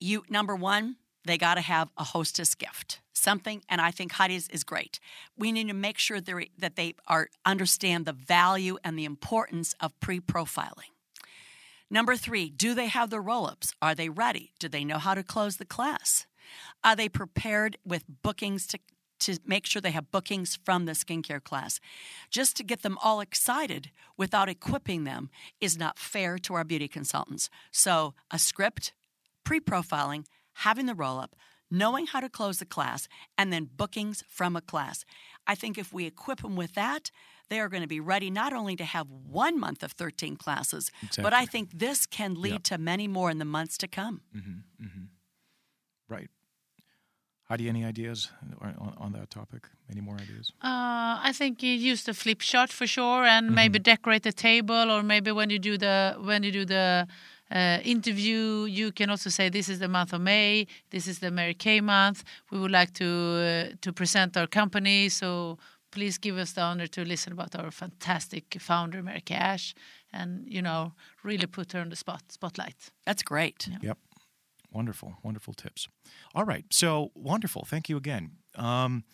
You 0.00 0.24
number 0.28 0.56
1, 0.56 0.96
they 1.24 1.38
got 1.38 1.54
to 1.54 1.60
have 1.60 1.90
a 1.96 2.04
hostess 2.04 2.54
gift. 2.56 3.00
Something 3.24 3.62
and 3.70 3.80
I 3.80 3.90
think 3.90 4.12
Heidi's 4.12 4.48
is 4.48 4.64
great. 4.64 5.00
We 5.34 5.50
need 5.50 5.68
to 5.68 5.74
make 5.74 5.96
sure 5.96 6.20
that 6.20 6.76
they 6.76 6.94
are 7.06 7.28
understand 7.46 8.04
the 8.04 8.12
value 8.12 8.76
and 8.84 8.98
the 8.98 9.06
importance 9.06 9.74
of 9.80 9.98
pre-profiling. 9.98 10.92
Number 11.88 12.16
3, 12.16 12.50
do 12.50 12.74
they 12.74 12.88
have 12.88 13.08
the 13.08 13.22
roll-ups? 13.22 13.72
Are 13.80 13.94
they 13.94 14.10
ready? 14.10 14.52
Do 14.58 14.68
they 14.68 14.84
know 14.84 14.98
how 14.98 15.14
to 15.14 15.22
close 15.22 15.56
the 15.56 15.64
class? 15.64 16.26
Are 16.82 16.94
they 16.94 17.08
prepared 17.08 17.78
with 17.82 18.04
bookings 18.22 18.66
to 18.68 18.78
to 19.20 19.38
make 19.46 19.64
sure 19.64 19.80
they 19.80 19.92
have 19.92 20.10
bookings 20.10 20.58
from 20.66 20.84
the 20.84 20.92
skincare 20.92 21.42
class. 21.42 21.80
Just 22.30 22.56
to 22.56 22.64
get 22.64 22.82
them 22.82 22.98
all 23.02 23.20
excited 23.20 23.90
without 24.18 24.50
equipping 24.50 25.04
them 25.04 25.30
is 25.62 25.78
not 25.78 25.98
fair 25.98 26.36
to 26.40 26.52
our 26.54 26.64
beauty 26.64 26.88
consultants. 26.88 27.48
So, 27.70 28.12
a 28.30 28.38
script, 28.38 28.92
pre 29.44 29.60
profiling, 29.60 30.26
having 30.66 30.84
the 30.84 30.94
roll 30.94 31.18
up, 31.18 31.36
knowing 31.82 32.06
how 32.12 32.20
to 32.20 32.28
close 32.28 32.58
the 32.58 32.64
class, 32.76 33.08
and 33.38 33.52
then 33.52 33.64
bookings 33.76 34.22
from 34.28 34.56
a 34.56 34.60
class. 34.60 35.04
I 35.46 35.54
think 35.54 35.78
if 35.78 35.92
we 35.92 36.06
equip 36.06 36.40
them 36.42 36.56
with 36.56 36.74
that, 36.74 37.10
they 37.50 37.58
are 37.60 37.68
going 37.68 37.82
to 37.82 37.88
be 37.88 38.00
ready 38.00 38.30
not 38.30 38.52
only 38.52 38.76
to 38.76 38.84
have 38.84 39.06
one 39.44 39.60
month 39.60 39.82
of 39.82 39.92
13 39.92 40.36
classes, 40.36 40.90
but 41.18 41.32
I 41.34 41.44
think 41.46 41.66
this 41.78 42.06
can 42.06 42.34
lead 42.40 42.52
Yep. 42.52 42.62
to 42.70 42.78
many 42.78 43.06
more 43.08 43.30
in 43.30 43.38
the 43.38 43.44
months 43.44 43.76
to 43.78 43.88
come. 43.88 44.16
Mm-hmm, 44.34 44.84
mm-hmm. 44.84 45.04
Right. 46.08 46.30
Heidi, 47.48 47.68
any 47.68 47.84
ideas 47.84 48.30
on, 48.62 48.94
on 48.96 49.12
that 49.12 49.28
topic? 49.30 49.68
Any 49.90 50.00
more 50.00 50.16
ideas? 50.16 50.50
Uh, 50.62 51.20
I 51.28 51.32
think 51.38 51.62
you 51.62 51.72
use 51.74 52.04
the 52.04 52.14
flip 52.14 52.40
chart 52.40 52.70
for 52.72 52.86
sure, 52.86 53.24
and 53.24 53.54
maybe 53.54 53.78
decorate 53.78 54.22
the 54.22 54.32
table, 54.32 54.90
or 54.90 55.02
maybe 55.02 55.30
when 55.30 55.50
you 55.50 55.58
do 55.58 55.76
the 55.76 56.16
when 56.28 56.42
you 56.42 56.50
do 56.60 56.64
the 56.64 57.06
uh, 57.54 57.78
interview, 57.84 58.64
you 58.64 58.92
can 58.92 59.10
also 59.10 59.30
say 59.30 59.48
this 59.48 59.68
is 59.68 59.78
the 59.78 59.88
month 59.88 60.12
of 60.12 60.20
May, 60.20 60.66
this 60.90 61.06
is 61.06 61.20
the 61.20 61.30
Mary 61.30 61.54
Kay 61.54 61.80
month. 61.80 62.24
We 62.50 62.58
would 62.58 62.72
like 62.72 62.92
to 62.94 63.04
uh, 63.04 63.74
to 63.80 63.92
present 63.92 64.36
our 64.36 64.48
company, 64.48 65.08
so 65.08 65.58
please 65.90 66.18
give 66.18 66.36
us 66.36 66.52
the 66.52 66.62
honor 66.62 66.88
to 66.88 67.04
listen 67.04 67.32
about 67.32 67.54
our 67.54 67.70
fantastic 67.70 68.56
founder 68.58 69.02
Mary 69.02 69.20
Kay 69.20 69.36
Ash, 69.36 69.74
and 70.12 70.44
you 70.46 70.62
know 70.62 70.92
really 71.22 71.46
put 71.46 71.72
her 71.72 71.80
on 71.80 71.90
the 71.90 71.96
spot 71.96 72.22
spotlight. 72.28 72.90
That's 73.06 73.22
great. 73.22 73.68
Yep. 73.80 73.98
Wonderful, 74.72 75.14
wonderful 75.22 75.54
tips. 75.54 75.88
All 76.34 76.44
right. 76.44 76.64
So 76.70 77.12
wonderful. 77.14 77.64
Thank 77.64 77.88
you 77.88 77.96
again. 77.96 78.32
Um, 78.56 79.04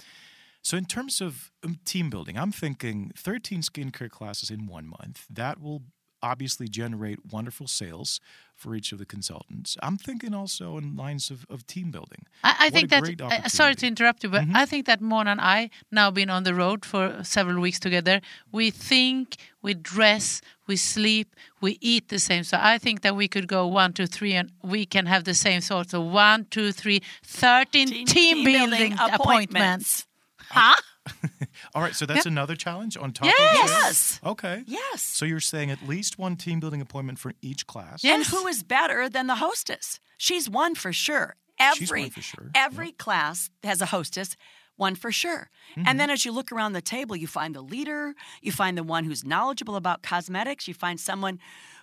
so, 0.63 0.77
in 0.77 0.85
terms 0.85 1.21
of 1.21 1.51
um, 1.65 1.79
team 1.85 2.11
building, 2.11 2.37
I'm 2.37 2.53
thinking 2.53 3.13
13 3.17 3.63
skincare 3.63 4.11
classes 4.11 4.51
in 4.51 4.67
one 4.67 4.87
month. 4.87 5.27
That 5.31 5.61
will 5.61 5.83
obviously 6.23 6.69
generate 6.69 7.19
wonderful 7.33 7.67
sales 7.67 8.21
for 8.55 8.75
each 8.75 8.93
of 8.93 8.99
the 8.99 9.07
consultants. 9.07 9.77
I'm 9.83 9.97
thinking 9.97 10.35
also 10.35 10.77
in 10.77 10.95
lines 10.95 11.31
of, 11.31 11.47
of 11.49 11.67
team 11.67 11.91
building. 11.91 12.27
I, 12.45 12.67
I 12.67 12.71
think 12.71 12.91
that. 12.91 13.21
Uh, 13.21 13.49
sorry 13.49 13.75
to 13.77 13.87
interrupt 13.87 14.23
you, 14.23 14.29
but 14.29 14.45
I 14.55 14.67
think 14.67 14.85
that 14.87 15.01
Mona 15.01 15.31
and 15.31 15.41
I 15.41 15.71
now 15.91 16.11
been 16.11 16.29
on 16.29 16.43
the 16.45 16.55
road 16.55 16.85
for 16.85 17.25
several 17.25 17.61
weeks 17.61 17.81
together. 17.81 18.21
We 18.53 18.71
think, 18.71 19.37
we 19.63 19.73
dress, 19.75 20.43
we 20.67 20.77
sleep, 20.77 21.35
we 21.63 21.79
eat 21.81 22.09
the 22.11 22.19
same. 22.19 22.45
So 22.45 22.59
I 22.61 22.77
think 22.77 23.01
that 23.01 23.17
we 23.17 23.29
could 23.29 23.49
go 23.49 23.67
one, 23.67 23.95
two, 23.95 24.07
three, 24.07 24.35
and 24.35 24.53
we 24.63 24.85
can 24.85 25.07
have 25.07 25.25
the 25.25 25.35
same 25.35 25.63
sort. 25.63 25.91
So 25.91 26.03
one, 26.03 26.47
two, 26.51 26.71
three, 26.73 27.01
13 27.25 27.89
team, 27.89 28.07
Team 28.07 28.45
building, 28.45 28.95
appointments. 29.01 30.07
Huh? 30.51 30.81
All 31.75 31.83
right. 31.83 31.95
So, 31.95 32.07
that's 32.07 32.27
another 32.27 32.57
challenge 32.57 32.97
on 32.97 33.13
top 33.13 33.29
of 33.29 33.35
Yes. 33.39 33.63
this? 33.63 33.71
Yes. 33.71 34.21
Okay. 34.25 34.63
Yes. 34.67 35.03
So, 35.03 35.25
you're 35.25 35.41
saying 35.41 35.71
at 35.71 35.87
least 35.87 36.19
one 36.19 36.37
team 36.37 36.61
building 36.61 36.81
appointment 36.81 37.19
for 37.19 37.33
each 37.43 37.67
class? 37.67 38.05
And 38.05 38.25
who 38.27 38.47
is 38.47 38.63
better 38.63 39.09
than 39.09 39.27
the 39.27 39.37
hostess? 39.37 40.01
She's 40.17 40.49
one 40.49 40.75
for 40.75 40.93
sure. 40.93 41.37
Every 41.59 41.79
She's 41.79 41.91
one 41.91 42.11
for 42.11 42.23
sure. 42.23 42.51
every 42.55 42.93
class 42.93 43.51
has 43.63 43.83
a 43.83 43.87
hostess, 43.87 44.35
one 44.77 44.95
for 44.95 45.13
sure. 45.13 45.51
Mm-hmm. 45.77 45.83
And 45.87 46.01
then 46.01 46.09
as 46.09 46.25
you 46.25 46.33
look 46.33 46.51
around 46.53 46.73
the 46.73 46.81
table, 46.81 47.15
you 47.15 47.27
find 47.27 47.55
the 47.55 47.61
leader, 47.61 48.15
you 48.41 48.51
find 48.51 48.79
the 48.79 48.83
one 48.83 49.05
who's 49.05 49.25
knowledgeable 49.27 49.77
about 49.77 50.03
cosmetics, 50.03 50.67
you 50.67 50.73
find 50.73 50.99
someone 50.99 51.39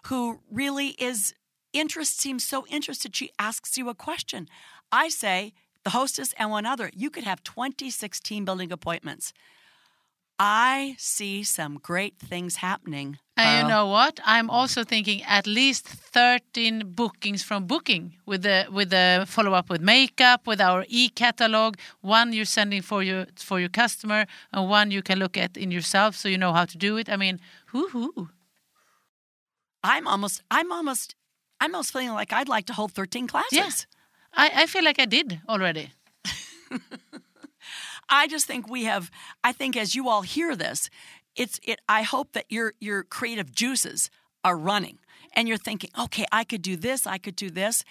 who 0.07 0.39
really 0.51 0.89
is 0.99 1.33
interest 1.73 2.19
seems 2.19 2.43
so 2.43 2.65
interested 2.67 3.15
she 3.15 3.29
asks 3.37 3.77
you 3.77 3.87
a 3.89 3.93
question. 3.93 4.47
I 4.91 5.09
say 5.09 5.53
the 5.87 5.91
hostess 5.91 6.33
and 6.37 6.51
one 6.51 6.65
other, 6.65 6.91
you 6.93 7.09
could 7.09 7.23
have 7.23 7.41
26 7.43 8.19
team 8.19 8.43
building 8.43 8.73
appointments. 8.73 9.31
I 10.37 10.95
see 10.97 11.43
some 11.43 11.79
great 11.81 12.15
things 12.19 12.57
happening. 12.57 13.19
And 13.37 13.53
you 13.57 13.73
know 13.73 13.87
what? 13.87 14.19
I'm 14.25 14.49
also 14.49 14.83
thinking 14.83 15.23
at 15.23 15.47
least 15.47 15.87
13 15.87 16.91
bookings 17.01 17.41
from 17.41 17.67
Booking 17.67 18.17
with 18.25 18.41
the 18.41 18.67
with 18.77 18.89
the 18.89 19.23
follow 19.27 19.53
up 19.53 19.69
with 19.69 19.81
makeup, 19.81 20.45
with 20.45 20.59
our 20.59 20.85
e-catalog. 20.89 21.75
One 22.01 22.33
you're 22.33 22.53
sending 22.59 22.83
for 22.83 23.01
your 23.01 23.25
for 23.49 23.57
your 23.63 23.69
customer, 23.83 24.25
and 24.51 24.69
one 24.69 24.91
you 24.91 25.01
can 25.01 25.17
look 25.19 25.37
at 25.37 25.57
in 25.57 25.71
yourself, 25.71 26.15
so 26.15 26.27
you 26.27 26.37
know 26.37 26.53
how 26.53 26.65
to 26.65 26.77
do 26.77 26.97
it. 26.97 27.07
I 27.09 27.17
mean, 27.17 27.39
hoo 27.71 27.87
hoo. 27.93 28.29
I'm 29.83 30.05
almost, 30.07 30.43
I'm 30.51 30.71
almost, 30.71 31.15
I'm 31.61 31.73
almost 31.73 31.93
feeling 31.93 32.13
like 32.21 32.33
I'd 32.33 32.49
like 32.49 32.65
to 32.65 32.73
hold 32.73 32.91
13 32.91 33.27
classes. 33.27 33.57
Yeah. 33.57 33.96
I, 34.37 34.51
I 34.55 34.65
feel 34.67 34.83
like 34.83 34.99
I 34.99 35.05
did 35.05 35.41
already. 35.49 35.91
I 38.09 38.27
just 38.27 38.45
think 38.45 38.69
we 38.69 38.85
have. 38.85 39.11
I 39.43 39.51
think 39.51 39.75
as 39.75 39.95
you 39.95 40.07
all 40.07 40.21
hear 40.21 40.55
this, 40.55 40.89
it's 41.35 41.59
it. 41.63 41.79
I 41.89 42.03
hope 42.03 42.33
that 42.33 42.45
your 42.49 42.73
your 42.79 43.03
creative 43.03 43.51
juices 43.51 44.09
are 44.43 44.55
running, 44.55 44.99
and 45.33 45.47
you're 45.47 45.57
thinking, 45.57 45.89
okay, 45.99 46.25
I 46.31 46.43
could 46.43 46.61
do 46.61 46.77
this, 46.77 47.05
I 47.07 47.17
could 47.17 47.35
do 47.35 47.49
this. 47.49 47.83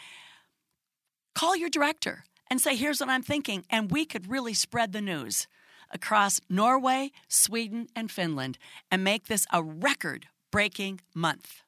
Call 1.35 1.57
your 1.57 1.69
director 1.69 2.25
and 2.49 2.61
say, 2.61 2.77
here's 2.77 3.01
what 3.01 3.11
I'm 3.11 3.23
thinking, 3.23 3.65
and 3.69 3.91
we 3.91 4.07
could 4.07 4.31
really 4.31 4.55
spread 4.55 4.93
the 4.93 5.03
news 5.03 5.49
across 5.91 6.41
Norway, 6.49 7.11
Sweden, 7.29 7.89
and 7.95 8.11
Finland, 8.11 8.57
and 8.91 9.05
make 9.05 9.27
this 9.27 9.47
a 9.53 9.63
record-breaking 9.63 11.01
month. 11.15 11.63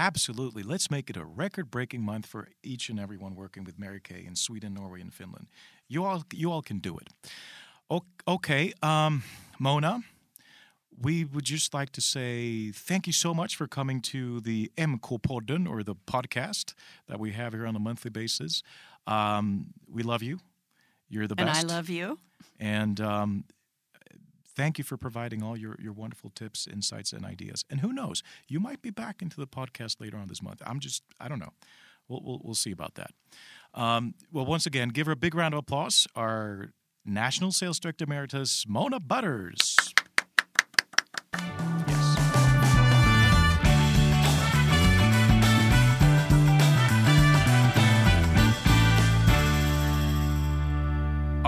Absolutely. 0.00 0.62
Let's 0.62 0.90
make 0.90 1.10
it 1.10 1.16
a 1.18 1.24
record 1.26 1.70
breaking 1.70 2.00
month 2.00 2.24
for 2.24 2.48
each 2.62 2.88
and 2.88 2.98
everyone 2.98 3.34
working 3.34 3.64
with 3.64 3.78
Mary 3.78 4.00
Kay 4.00 4.24
in 4.26 4.34
Sweden, 4.34 4.72
Norway, 4.72 5.02
and 5.02 5.12
Finland. 5.12 5.48
You 5.88 6.06
all, 6.06 6.24
you 6.32 6.50
all 6.50 6.62
can 6.62 6.78
do 6.78 6.96
it. 6.96 7.08
Okay, 8.26 8.72
um, 8.82 9.24
Mona, 9.58 10.00
we 10.98 11.24
would 11.24 11.44
just 11.44 11.74
like 11.74 11.90
to 11.92 12.00
say 12.00 12.70
thank 12.70 13.06
you 13.06 13.12
so 13.12 13.34
much 13.34 13.56
for 13.56 13.66
coming 13.66 14.00
to 14.00 14.40
the 14.40 14.72
MK 14.78 15.20
Podden 15.20 15.68
or 15.68 15.82
the 15.82 15.94
podcast 15.94 16.72
that 17.06 17.20
we 17.20 17.32
have 17.32 17.52
here 17.52 17.66
on 17.66 17.76
a 17.76 17.80
monthly 17.80 18.10
basis. 18.10 18.62
Um, 19.06 19.66
we 19.86 20.02
love 20.02 20.22
you. 20.22 20.38
You're 21.10 21.26
the 21.26 21.36
best. 21.36 21.62
And. 21.62 21.70
I 21.70 21.74
love 21.74 21.90
you. 21.90 22.18
And 22.58 22.98
um, 23.02 23.44
thank 24.60 24.76
you 24.76 24.84
for 24.84 24.98
providing 24.98 25.42
all 25.42 25.56
your, 25.56 25.74
your 25.80 25.94
wonderful 25.94 26.28
tips, 26.28 26.66
insights, 26.70 27.14
and 27.14 27.24
ideas. 27.24 27.64
And 27.70 27.80
who 27.80 27.94
knows, 27.94 28.22
you 28.46 28.60
might 28.60 28.82
be 28.82 28.90
back 28.90 29.22
into 29.22 29.40
the 29.40 29.46
podcast 29.46 30.02
later 30.02 30.18
on 30.18 30.28
this 30.28 30.42
month. 30.42 30.60
I'm 30.66 30.80
just, 30.80 31.02
I 31.18 31.28
don't 31.28 31.38
know. 31.38 31.54
We'll, 32.08 32.20
we'll, 32.22 32.40
we'll 32.44 32.54
see 32.54 32.70
about 32.70 32.94
that. 32.96 33.12
Um, 33.72 34.14
well, 34.30 34.44
once 34.44 34.66
again, 34.66 34.90
give 34.90 35.06
her 35.06 35.12
a 35.12 35.16
big 35.16 35.34
round 35.34 35.54
of 35.54 35.58
applause. 35.58 36.06
Our 36.14 36.72
National 37.06 37.52
Sales 37.52 37.80
Director 37.80 38.04
Emeritus, 38.04 38.66
Mona 38.68 39.00
Butters. 39.00 39.76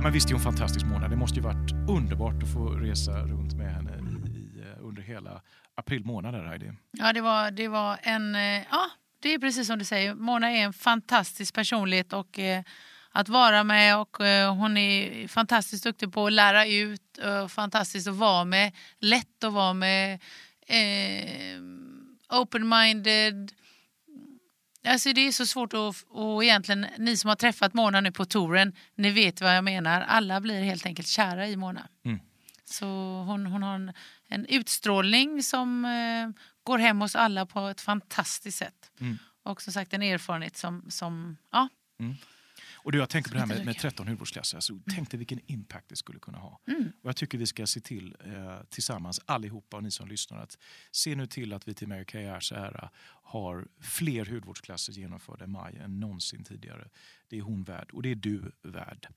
Men 0.02 0.12
visst 0.12 0.28
är 0.30 0.32
hon 0.34 0.42
fantastisk 0.42 0.86
Mona. 0.86 1.08
Det 1.08 1.16
måste 1.16 1.36
ju 1.36 1.42
varit 1.42 1.72
underbart 1.88 2.42
att 2.42 2.52
få 2.52 2.68
resa 2.68 3.12
runt 3.12 3.54
med 3.54 3.74
henne 3.74 3.90
i, 3.90 4.28
i, 4.38 4.60
eh, 4.60 4.86
under 4.86 5.02
hela 5.02 5.42
april 5.74 6.04
månad 6.04 6.34
där, 6.34 6.44
Heidi. 6.44 6.72
Ja, 6.90 7.12
det 7.12 7.20
var, 7.20 7.50
det 7.50 7.68
var 7.68 7.98
en... 8.02 8.34
Eh, 8.34 8.62
ja, 8.70 8.90
det 9.20 9.34
är 9.34 9.38
precis 9.38 9.66
som 9.66 9.78
du 9.78 9.84
säger. 9.84 10.14
Mona 10.14 10.50
är 10.50 10.64
en 10.64 10.72
fantastisk 10.72 11.54
personlighet 11.54 12.12
och 12.12 12.38
eh, 12.38 12.62
att 13.10 13.28
vara 13.28 13.64
med 13.64 13.98
och 13.98 14.20
eh, 14.20 14.54
hon 14.54 14.76
är 14.76 15.28
fantastiskt 15.28 15.84
duktig 15.84 16.12
på 16.12 16.26
att 16.26 16.32
lära 16.32 16.66
ut. 16.66 17.18
Eh, 17.22 17.48
fantastiskt 17.48 18.08
att 18.08 18.14
vara 18.14 18.44
med. 18.44 18.72
Lätt 18.98 19.44
att 19.44 19.52
vara 19.52 19.74
med. 19.74 20.14
Eh, 20.66 21.58
Open-minded. 22.28 23.52
Alltså 24.84 25.12
det 25.12 25.20
är 25.20 25.32
så 25.32 25.46
svårt 25.46 25.72
att, 25.72 26.04
och 26.08 26.44
egentligen 26.44 26.86
ni 26.98 27.16
som 27.16 27.28
har 27.28 27.36
träffat 27.36 27.74
Mona 27.74 28.00
nu 28.00 28.12
på 28.12 28.24
touren, 28.24 28.72
ni 28.94 29.10
vet 29.10 29.40
vad 29.40 29.56
jag 29.56 29.64
menar. 29.64 30.00
Alla 30.00 30.40
blir 30.40 30.62
helt 30.62 30.86
enkelt 30.86 31.08
kära 31.08 31.48
i 31.48 31.56
Mona. 31.56 31.88
Mm. 32.04 32.20
Så 32.64 32.86
hon, 33.26 33.46
hon 33.46 33.62
har 33.62 33.74
en, 33.74 33.92
en 34.28 34.46
utstrålning 34.46 35.42
som 35.42 35.84
eh, 35.84 36.42
går 36.64 36.78
hem 36.78 37.00
hos 37.00 37.16
alla 37.16 37.46
på 37.46 37.66
ett 37.66 37.80
fantastiskt 37.80 38.58
sätt. 38.58 38.90
Mm. 39.00 39.18
Och 39.42 39.62
som 39.62 39.72
sagt 39.72 39.92
en 39.92 40.02
erfarenhet 40.02 40.56
som, 40.56 40.84
som 40.88 41.36
ja. 41.52 41.68
Och 42.84 42.92
du, 42.92 42.98
jag 42.98 43.08
tänker 43.08 43.30
på 43.30 43.34
det 43.34 43.40
här 43.40 43.46
med, 43.46 43.56
med 43.56 43.66
lika. 43.66 43.80
13 43.80 44.08
hudvårdsklasser. 44.08 44.56
Alltså, 44.56 44.78
Tänk 44.94 45.10
dig 45.10 45.18
vilken 45.18 45.40
impact 45.46 45.88
det 45.88 45.96
skulle 45.96 46.18
kunna 46.18 46.38
ha. 46.38 46.60
Mm. 46.68 46.92
Och 47.02 47.08
jag 47.08 47.16
tycker 47.16 47.38
vi 47.38 47.46
ska 47.46 47.66
se 47.66 47.80
till 47.80 48.16
eh, 48.24 48.62
tillsammans, 48.70 49.20
allihopa 49.26 49.76
och 49.76 49.82
ni 49.82 49.90
som 49.90 50.08
lyssnar, 50.08 50.38
att 50.38 50.58
se 50.90 51.14
nu 51.14 51.26
till 51.26 51.52
att 51.52 51.68
vi 51.68 51.74
till 51.74 51.88
Mary 51.88 52.04
Kay 52.04 52.26
Airs 52.26 52.52
ära 52.52 52.90
har 53.22 53.66
fler 53.80 54.24
hudvårdsklasser 54.24 54.92
genomförda 54.92 55.44
i 55.44 55.48
maj 55.48 55.78
än 55.84 56.00
någonsin 56.00 56.44
tidigare. 56.44 56.88
Det 57.28 57.38
är 57.38 57.42
hon 57.42 57.64
värd 57.64 57.90
och 57.92 58.02
det 58.02 58.10
är 58.10 58.14
du 58.14 58.52
värd. 58.62 59.08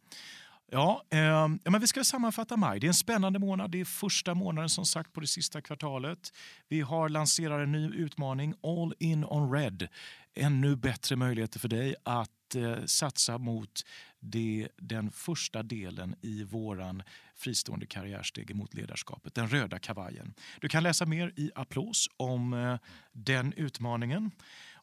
Ja, 0.72 1.04
eh, 1.10 1.48
men 1.64 1.82
vi 1.82 1.88
ska 1.88 2.04
sammanfatta 2.04 2.58
maj. 2.58 2.80
Det 2.80 2.86
är 2.86 2.90
en 2.90 2.94
spännande 2.94 3.40
månad. 3.40 3.72
Det 3.72 3.82
är 3.82 3.86
första 3.86 4.34
månaden 4.34 4.70
som 4.70 4.86
sagt 4.86 5.14
på 5.14 5.20
det 5.20 5.28
sista 5.28 5.62
kvartalet. 5.62 6.34
Vi 6.68 6.82
har 6.82 7.10
lanserat 7.10 7.64
en 7.64 7.72
ny 7.72 7.90
utmaning, 7.96 8.54
All 8.64 8.94
in 9.00 9.26
on 9.26 9.52
red. 9.52 9.88
Ännu 10.34 10.76
bättre 10.76 11.16
möjligheter 11.16 11.60
för 11.60 11.68
dig 11.68 11.96
att 12.04 12.30
eh, 12.56 12.86
satsa 12.86 13.38
mot 13.38 13.82
det, 14.20 14.68
den 14.78 15.12
första 15.12 15.64
delen 15.64 16.16
i 16.22 16.44
våran 16.44 17.04
fristående 17.36 17.86
karriärsteg 17.86 18.56
mot 18.56 18.74
ledarskapet, 18.74 19.36
den 19.36 19.48
röda 19.48 19.80
kavajen. 19.80 20.34
Du 20.62 20.70
kan 20.70 20.84
läsa 20.84 21.06
mer 21.06 21.34
i 21.36 21.52
Applås 21.56 22.10
om 22.18 22.54
eh, 22.54 22.78
den 23.12 23.54
utmaningen. 23.54 24.32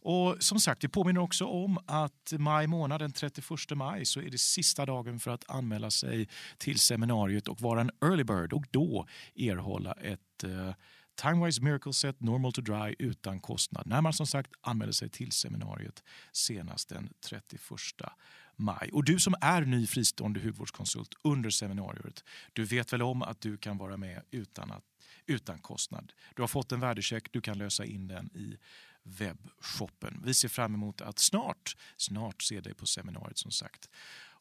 Och 0.04 0.36
som 0.40 0.60
sagt, 0.60 0.84
vi 0.84 0.88
påminner 0.88 1.20
också 1.20 1.44
om 1.44 1.78
att 1.86 2.32
maj 2.38 2.66
månad, 2.66 3.00
den 3.00 3.12
31 3.12 3.46
maj, 3.74 4.04
så 4.04 4.20
är 4.20 4.30
det 4.30 4.38
sista 4.38 4.86
dagen 4.86 5.20
för 5.20 5.30
att 5.30 5.50
anmäla 5.50 5.90
sig 5.90 6.28
till 6.58 6.78
seminariet 6.78 7.48
och 7.48 7.60
vara 7.60 7.80
en 7.80 7.90
early 8.04 8.24
bird 8.24 8.52
och 8.52 8.64
då 8.70 9.06
erhålla 9.36 9.92
ett 9.92 10.44
eh, 10.44 10.74
Timewise 11.14 11.62
Miracle 11.62 11.92
Set 11.92 12.20
Normal 12.20 12.52
to 12.52 12.60
Dry 12.60 12.94
utan 12.98 13.40
kostnad 13.40 13.86
när 13.86 14.00
man 14.00 14.12
som 14.12 14.26
sagt 14.26 14.50
anmäler 14.60 14.92
sig 14.92 15.08
till 15.08 15.32
seminariet 15.32 16.02
senast 16.32 16.88
den 16.88 17.08
31 17.20 17.60
maj. 18.56 18.90
Och 18.92 19.04
du 19.04 19.18
som 19.18 19.34
är 19.40 19.62
ny 19.62 19.86
fristående 19.86 20.40
hudvårdskonsult 20.40 21.14
under 21.24 21.50
seminariet, 21.50 22.24
du 22.52 22.64
vet 22.64 22.92
väl 22.92 23.02
om 23.02 23.22
att 23.22 23.40
du 23.40 23.56
kan 23.56 23.78
vara 23.78 23.96
med 23.96 24.22
utan, 24.30 24.70
att, 24.70 24.84
utan 25.26 25.58
kostnad. 25.58 26.12
Du 26.34 26.42
har 26.42 26.48
fått 26.48 26.72
en 26.72 26.80
värdecheck, 26.80 27.32
du 27.32 27.40
kan 27.40 27.58
lösa 27.58 27.84
in 27.84 28.08
den 28.08 28.30
i 28.34 28.56
webbshoppen. 29.02 30.22
Vi 30.24 30.34
ser 30.34 30.48
fram 30.48 30.74
emot 30.74 31.00
att 31.00 31.18
snart, 31.18 31.76
snart 31.96 32.42
se 32.42 32.60
dig 32.60 32.74
på 32.74 32.86
seminariet 32.86 33.38
som 33.38 33.50
sagt. 33.50 33.88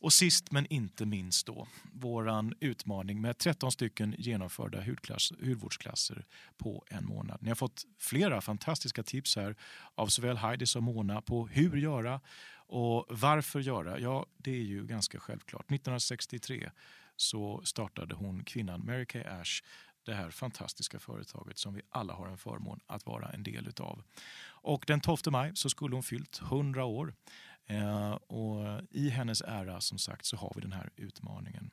Och 0.01 0.13
sist 0.13 0.51
men 0.51 0.65
inte 0.65 1.05
minst 1.05 1.45
då, 1.45 1.67
våran 1.93 2.53
utmaning 2.59 3.21
med 3.21 3.37
13 3.37 3.71
stycken 3.71 4.15
genomförda 4.17 4.81
hudklass, 4.81 5.33
hudvårdsklasser 5.39 6.25
på 6.57 6.85
en 6.87 7.05
månad. 7.05 7.37
Ni 7.41 7.49
har 7.49 7.55
fått 7.55 7.85
flera 7.99 8.41
fantastiska 8.41 9.03
tips 9.03 9.35
här 9.35 9.55
av 9.95 10.07
såväl 10.07 10.37
Heidi 10.37 10.65
som 10.65 10.83
Mona 10.83 11.21
på 11.21 11.47
hur 11.47 11.77
göra 11.77 12.21
och 12.53 13.05
varför 13.09 13.59
göra. 13.59 13.99
Ja, 13.99 14.25
det 14.37 14.51
är 14.51 14.63
ju 14.63 14.85
ganska 14.85 15.19
självklart. 15.19 15.65
1963 15.65 16.71
så 17.15 17.61
startade 17.63 18.15
hon 18.15 18.43
kvinnan 18.43 18.85
Mary 18.85 19.05
Kay 19.05 19.23
Ash 19.23 19.61
det 20.05 20.13
här 20.13 20.29
fantastiska 20.29 20.99
företaget 20.99 21.57
som 21.57 21.73
vi 21.73 21.81
alla 21.89 22.13
har 22.13 22.27
en 22.27 22.37
förmån 22.37 22.79
att 22.87 23.05
vara 23.05 23.29
en 23.29 23.43
del 23.43 23.67
utav. 23.67 24.03
Och 24.43 24.83
den 24.87 25.01
12 25.01 25.17
maj 25.31 25.51
så 25.55 25.69
skulle 25.69 25.95
hon 25.95 26.03
fyllt 26.03 26.41
100 26.41 26.85
år. 26.85 27.13
Eh, 27.71 28.11
och 28.11 28.81
I 28.89 29.09
hennes 29.09 29.41
ära 29.41 29.81
som 29.81 29.97
sagt 29.97 30.25
så 30.25 30.37
har 30.37 30.51
vi 30.55 30.61
den 30.61 30.71
här 30.71 30.89
utmaningen. 30.95 31.71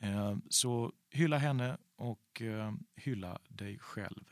Eh, 0.00 0.36
så 0.48 0.92
hylla 1.10 1.38
henne 1.38 1.76
och 1.96 2.42
eh, 2.42 2.72
hylla 2.96 3.38
dig 3.48 3.78
själv 3.78 4.24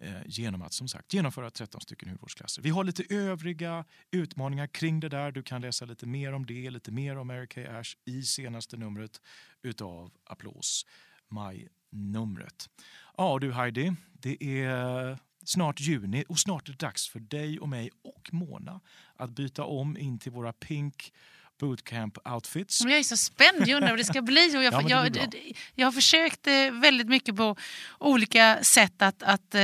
eh, 0.00 0.22
genom 0.26 0.62
att 0.62 0.72
som 0.72 0.88
sagt 0.88 1.12
genomföra 1.14 1.50
13 1.50 1.80
stycken 1.80 2.08
hudvårdsklasser. 2.08 2.62
Vi 2.62 2.70
har 2.70 2.84
lite 2.84 3.14
övriga 3.14 3.84
utmaningar 4.10 4.66
kring 4.66 5.00
det 5.00 5.08
där. 5.08 5.32
Du 5.32 5.42
kan 5.42 5.60
läsa 5.60 5.84
lite 5.84 6.06
mer 6.06 6.32
om 6.32 6.46
det, 6.46 6.70
lite 6.70 6.90
mer 6.90 7.16
om 7.16 7.26
Mary 7.26 7.46
Kay 7.46 7.66
Ash 7.66 7.96
i 8.04 8.22
senaste 8.22 8.76
numret 8.76 9.20
utav 9.62 10.10
Applås, 10.24 10.86
maj-numret. 11.28 12.70
Ja 13.16 13.38
du 13.38 13.52
Heidi, 13.52 13.92
det 14.12 14.62
är 14.64 15.18
snart 15.48 15.80
juni 15.80 16.24
och 16.28 16.38
snart 16.38 16.68
är 16.68 16.72
det 16.72 16.78
dags 16.78 17.08
för 17.08 17.20
dig 17.20 17.60
och 17.60 17.68
mig 17.68 17.90
och 18.02 18.28
Mona 18.32 18.80
att 19.16 19.30
byta 19.30 19.64
om 19.64 19.96
in 19.96 20.18
till 20.18 20.32
våra 20.32 20.52
pink 20.52 21.12
bootcamp 21.60 22.18
outfits. 22.28 22.80
Men 22.84 22.90
Jag 22.90 22.98
är 22.98 23.04
så 23.04 23.16
spänd, 23.16 23.68
jag 23.68 23.76
undrar 23.76 23.90
vad 23.90 23.98
det 23.98 24.04
ska 24.04 24.22
bli. 24.22 24.56
Och 24.56 24.62
jag, 24.64 24.74
Ja, 24.88 24.88
jag, 25.04 25.12
bra. 25.12 25.22
jag 25.74 25.86
har 25.86 25.92
försökt 25.92 26.46
eh, 26.46 26.70
väldigt 26.72 27.08
mycket 27.08 27.36
på 27.36 27.56
olika 27.98 28.58
sätt 28.62 29.02
att, 29.02 29.22
att 29.22 29.54
eh, 29.54 29.62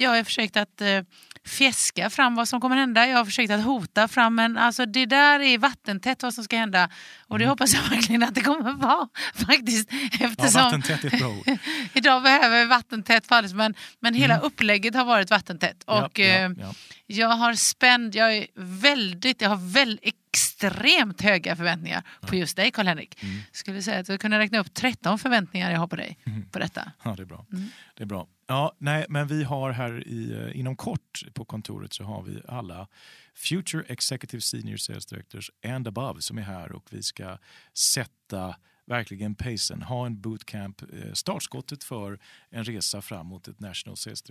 jag 0.00 0.10
har 0.10 0.24
försökt 0.24 0.56
att 0.56 0.80
eh, 0.80 1.00
fjäska 1.44 2.10
fram 2.10 2.34
vad 2.34 2.48
som 2.48 2.60
kommer 2.60 2.76
hända. 2.76 3.06
Jag 3.06 3.16
har 3.18 3.24
försökt 3.24 3.50
att 3.50 3.64
hota 3.64 4.08
fram, 4.08 4.34
men 4.34 4.56
alltså 4.58 4.86
det 4.86 5.06
där 5.06 5.40
är 5.40 5.58
vattentätt 5.58 6.22
vad 6.22 6.34
som 6.34 6.44
ska 6.44 6.56
hända. 6.56 6.90
Och 7.26 7.38
det 7.38 7.44
Mm. 7.44 7.50
hoppas 7.50 7.74
jag 7.74 7.82
verkligen 7.82 8.22
att 8.22 8.34
det 8.34 8.40
kommer 8.40 8.72
vara 8.72 9.08
faktiskt. 9.46 9.88
Ja, 9.92 10.26
Eftersom 10.26 10.62
vattentätt 10.62 11.04
är 11.04 11.14
ett 11.14 11.18
bra 11.18 11.28
ord. 11.28 11.58
idag 11.94 12.22
behöver 12.22 12.60
vi 12.60 12.66
vattentätt 12.66 13.26
fallet, 13.26 13.52
men, 13.52 13.74
men 14.00 14.14
hela 14.14 14.38
upplägget 14.38 14.94
har 14.94 15.04
varit 15.04 15.30
vattentätt. 15.30 15.84
Mm. 15.88 16.00
Ja, 16.00 16.06
Och, 16.06 16.18
ja, 16.18 16.54
ja. 16.58 16.74
jag 17.06 17.28
har 17.28 17.54
spänd, 17.54 18.14
jag 18.14 18.36
är 18.36 18.46
väldigt, 18.54 19.40
jag 19.42 19.48
har 19.48 19.72
väl 19.72 19.98
extremt 20.38 21.22
höga 21.22 21.56
förväntningar 21.56 22.02
på 22.20 22.36
just 22.36 22.56
dig 22.56 22.70
Karl-Henrik. 22.70 23.22
Mm. 23.22 23.40
Skulle 23.52 23.82
säga 23.82 24.00
att 24.00 24.08
jag 24.08 24.20
kunde 24.20 24.38
räkna 24.38 24.58
upp 24.58 24.74
13 24.74 25.18
förväntningar 25.18 25.70
jag 25.70 25.78
har 25.78 25.86
på 25.86 25.96
dig 25.96 26.18
på 26.52 26.58
detta. 26.58 26.92
Ja, 27.04 27.14
det 27.16 27.22
är 27.22 27.26
bra. 27.26 27.46
Mm. 27.52 27.68
Det 27.94 28.02
är 28.02 28.06
bra. 28.06 28.26
Ja, 28.46 28.72
nej, 28.78 29.06
men 29.08 29.26
vi 29.26 29.44
har 29.44 29.70
här 29.70 30.08
i, 30.08 30.32
eh, 30.32 30.60
inom 30.60 30.76
kort 30.76 31.22
på 31.34 31.44
kontoret 31.44 31.92
så 31.92 32.04
har 32.04 32.22
vi 32.22 32.42
alla 32.48 32.88
Future 33.34 33.84
Executive 33.88 34.40
Senior 34.40 34.76
Sales 34.76 35.06
Directors 35.06 35.50
and 35.66 35.88
above 35.88 36.20
som 36.20 36.38
är 36.38 36.42
här 36.42 36.72
och 36.72 36.86
vi 36.90 37.02
ska 37.02 37.38
sätta 37.74 38.56
verkligen 38.88 39.34
pacen, 39.34 39.82
ha 39.82 40.06
en 40.06 40.20
bootcamp, 40.20 40.82
eh, 40.82 41.12
startskottet 41.12 41.84
för 41.84 42.18
en 42.50 42.64
resa 42.64 43.02
fram 43.02 43.26
mot 43.26 43.48
ett 43.48 43.60
National 43.60 43.96
Sales 43.96 44.22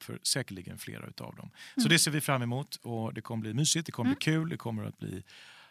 för 0.00 0.18
säkerligen 0.22 0.78
flera 0.78 1.06
utav 1.06 1.34
dem. 1.34 1.50
Så 1.76 1.88
det 1.88 1.98
ser 1.98 2.10
vi 2.10 2.20
fram 2.20 2.42
emot 2.42 2.76
och 2.76 3.14
det 3.14 3.20
kommer 3.20 3.40
bli 3.40 3.54
mysigt, 3.54 3.86
det 3.86 3.92
kommer 3.92 4.10
bli 4.10 4.16
kul, 4.24 4.48
det 4.48 4.56
kommer 4.56 4.84
att 4.84 4.98
bli 4.98 5.22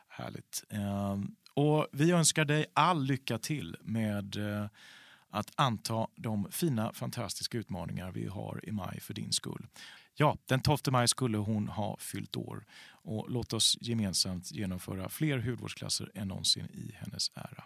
härligt. 0.07 0.63
Ehm, 0.69 1.35
Och 1.53 1.87
vi 1.91 2.11
önskar 2.11 2.45
dig 2.45 2.65
all 2.73 3.03
lycka 3.03 3.37
till 3.37 3.77
med 3.81 4.35
eh, 4.35 4.67
att 5.29 5.51
anta 5.55 6.07
de 6.15 6.47
fina, 6.51 6.93
fantastiska 6.93 7.57
utmaningar 7.57 8.11
vi 8.11 8.27
har 8.27 8.59
i 8.63 8.71
maj 8.71 8.99
för 8.99 9.13
din 9.13 9.31
skull. 9.31 9.67
Ja, 10.15 10.37
den 10.45 10.61
12 10.61 10.77
maj 10.91 11.07
skulle 11.07 11.37
hon 11.37 11.67
ha 11.67 11.97
fyllt 11.99 12.35
år 12.35 12.65
och 13.03 13.29
låt 13.29 13.53
oss 13.53 13.77
gemensamt 13.81 14.51
genomföra 14.51 15.09
fler 15.09 15.39
hudvårdsklasser 15.39 16.11
än 16.15 16.27
någonsin 16.27 16.65
i 16.65 16.91
hennes 16.95 17.31
ära. 17.35 17.63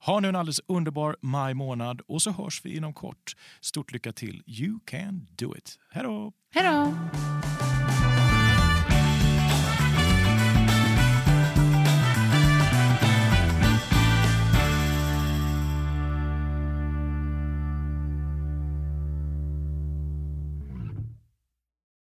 Ha 0.00 0.20
nu 0.20 0.28
en 0.28 0.36
alldeles 0.36 0.60
underbar 0.66 1.16
maj 1.20 1.54
månad 1.54 2.00
och 2.08 2.22
så 2.22 2.30
hörs 2.30 2.64
vi 2.64 2.76
inom 2.76 2.94
kort. 2.94 3.36
Stort 3.60 3.92
lycka 3.92 4.12
till. 4.12 4.42
You 4.46 4.80
can 4.84 5.26
do 5.30 5.56
it. 5.56 5.78
Hej 5.90 6.02
då! 6.02 6.32
Hej 6.54 6.64
då! 6.64 6.94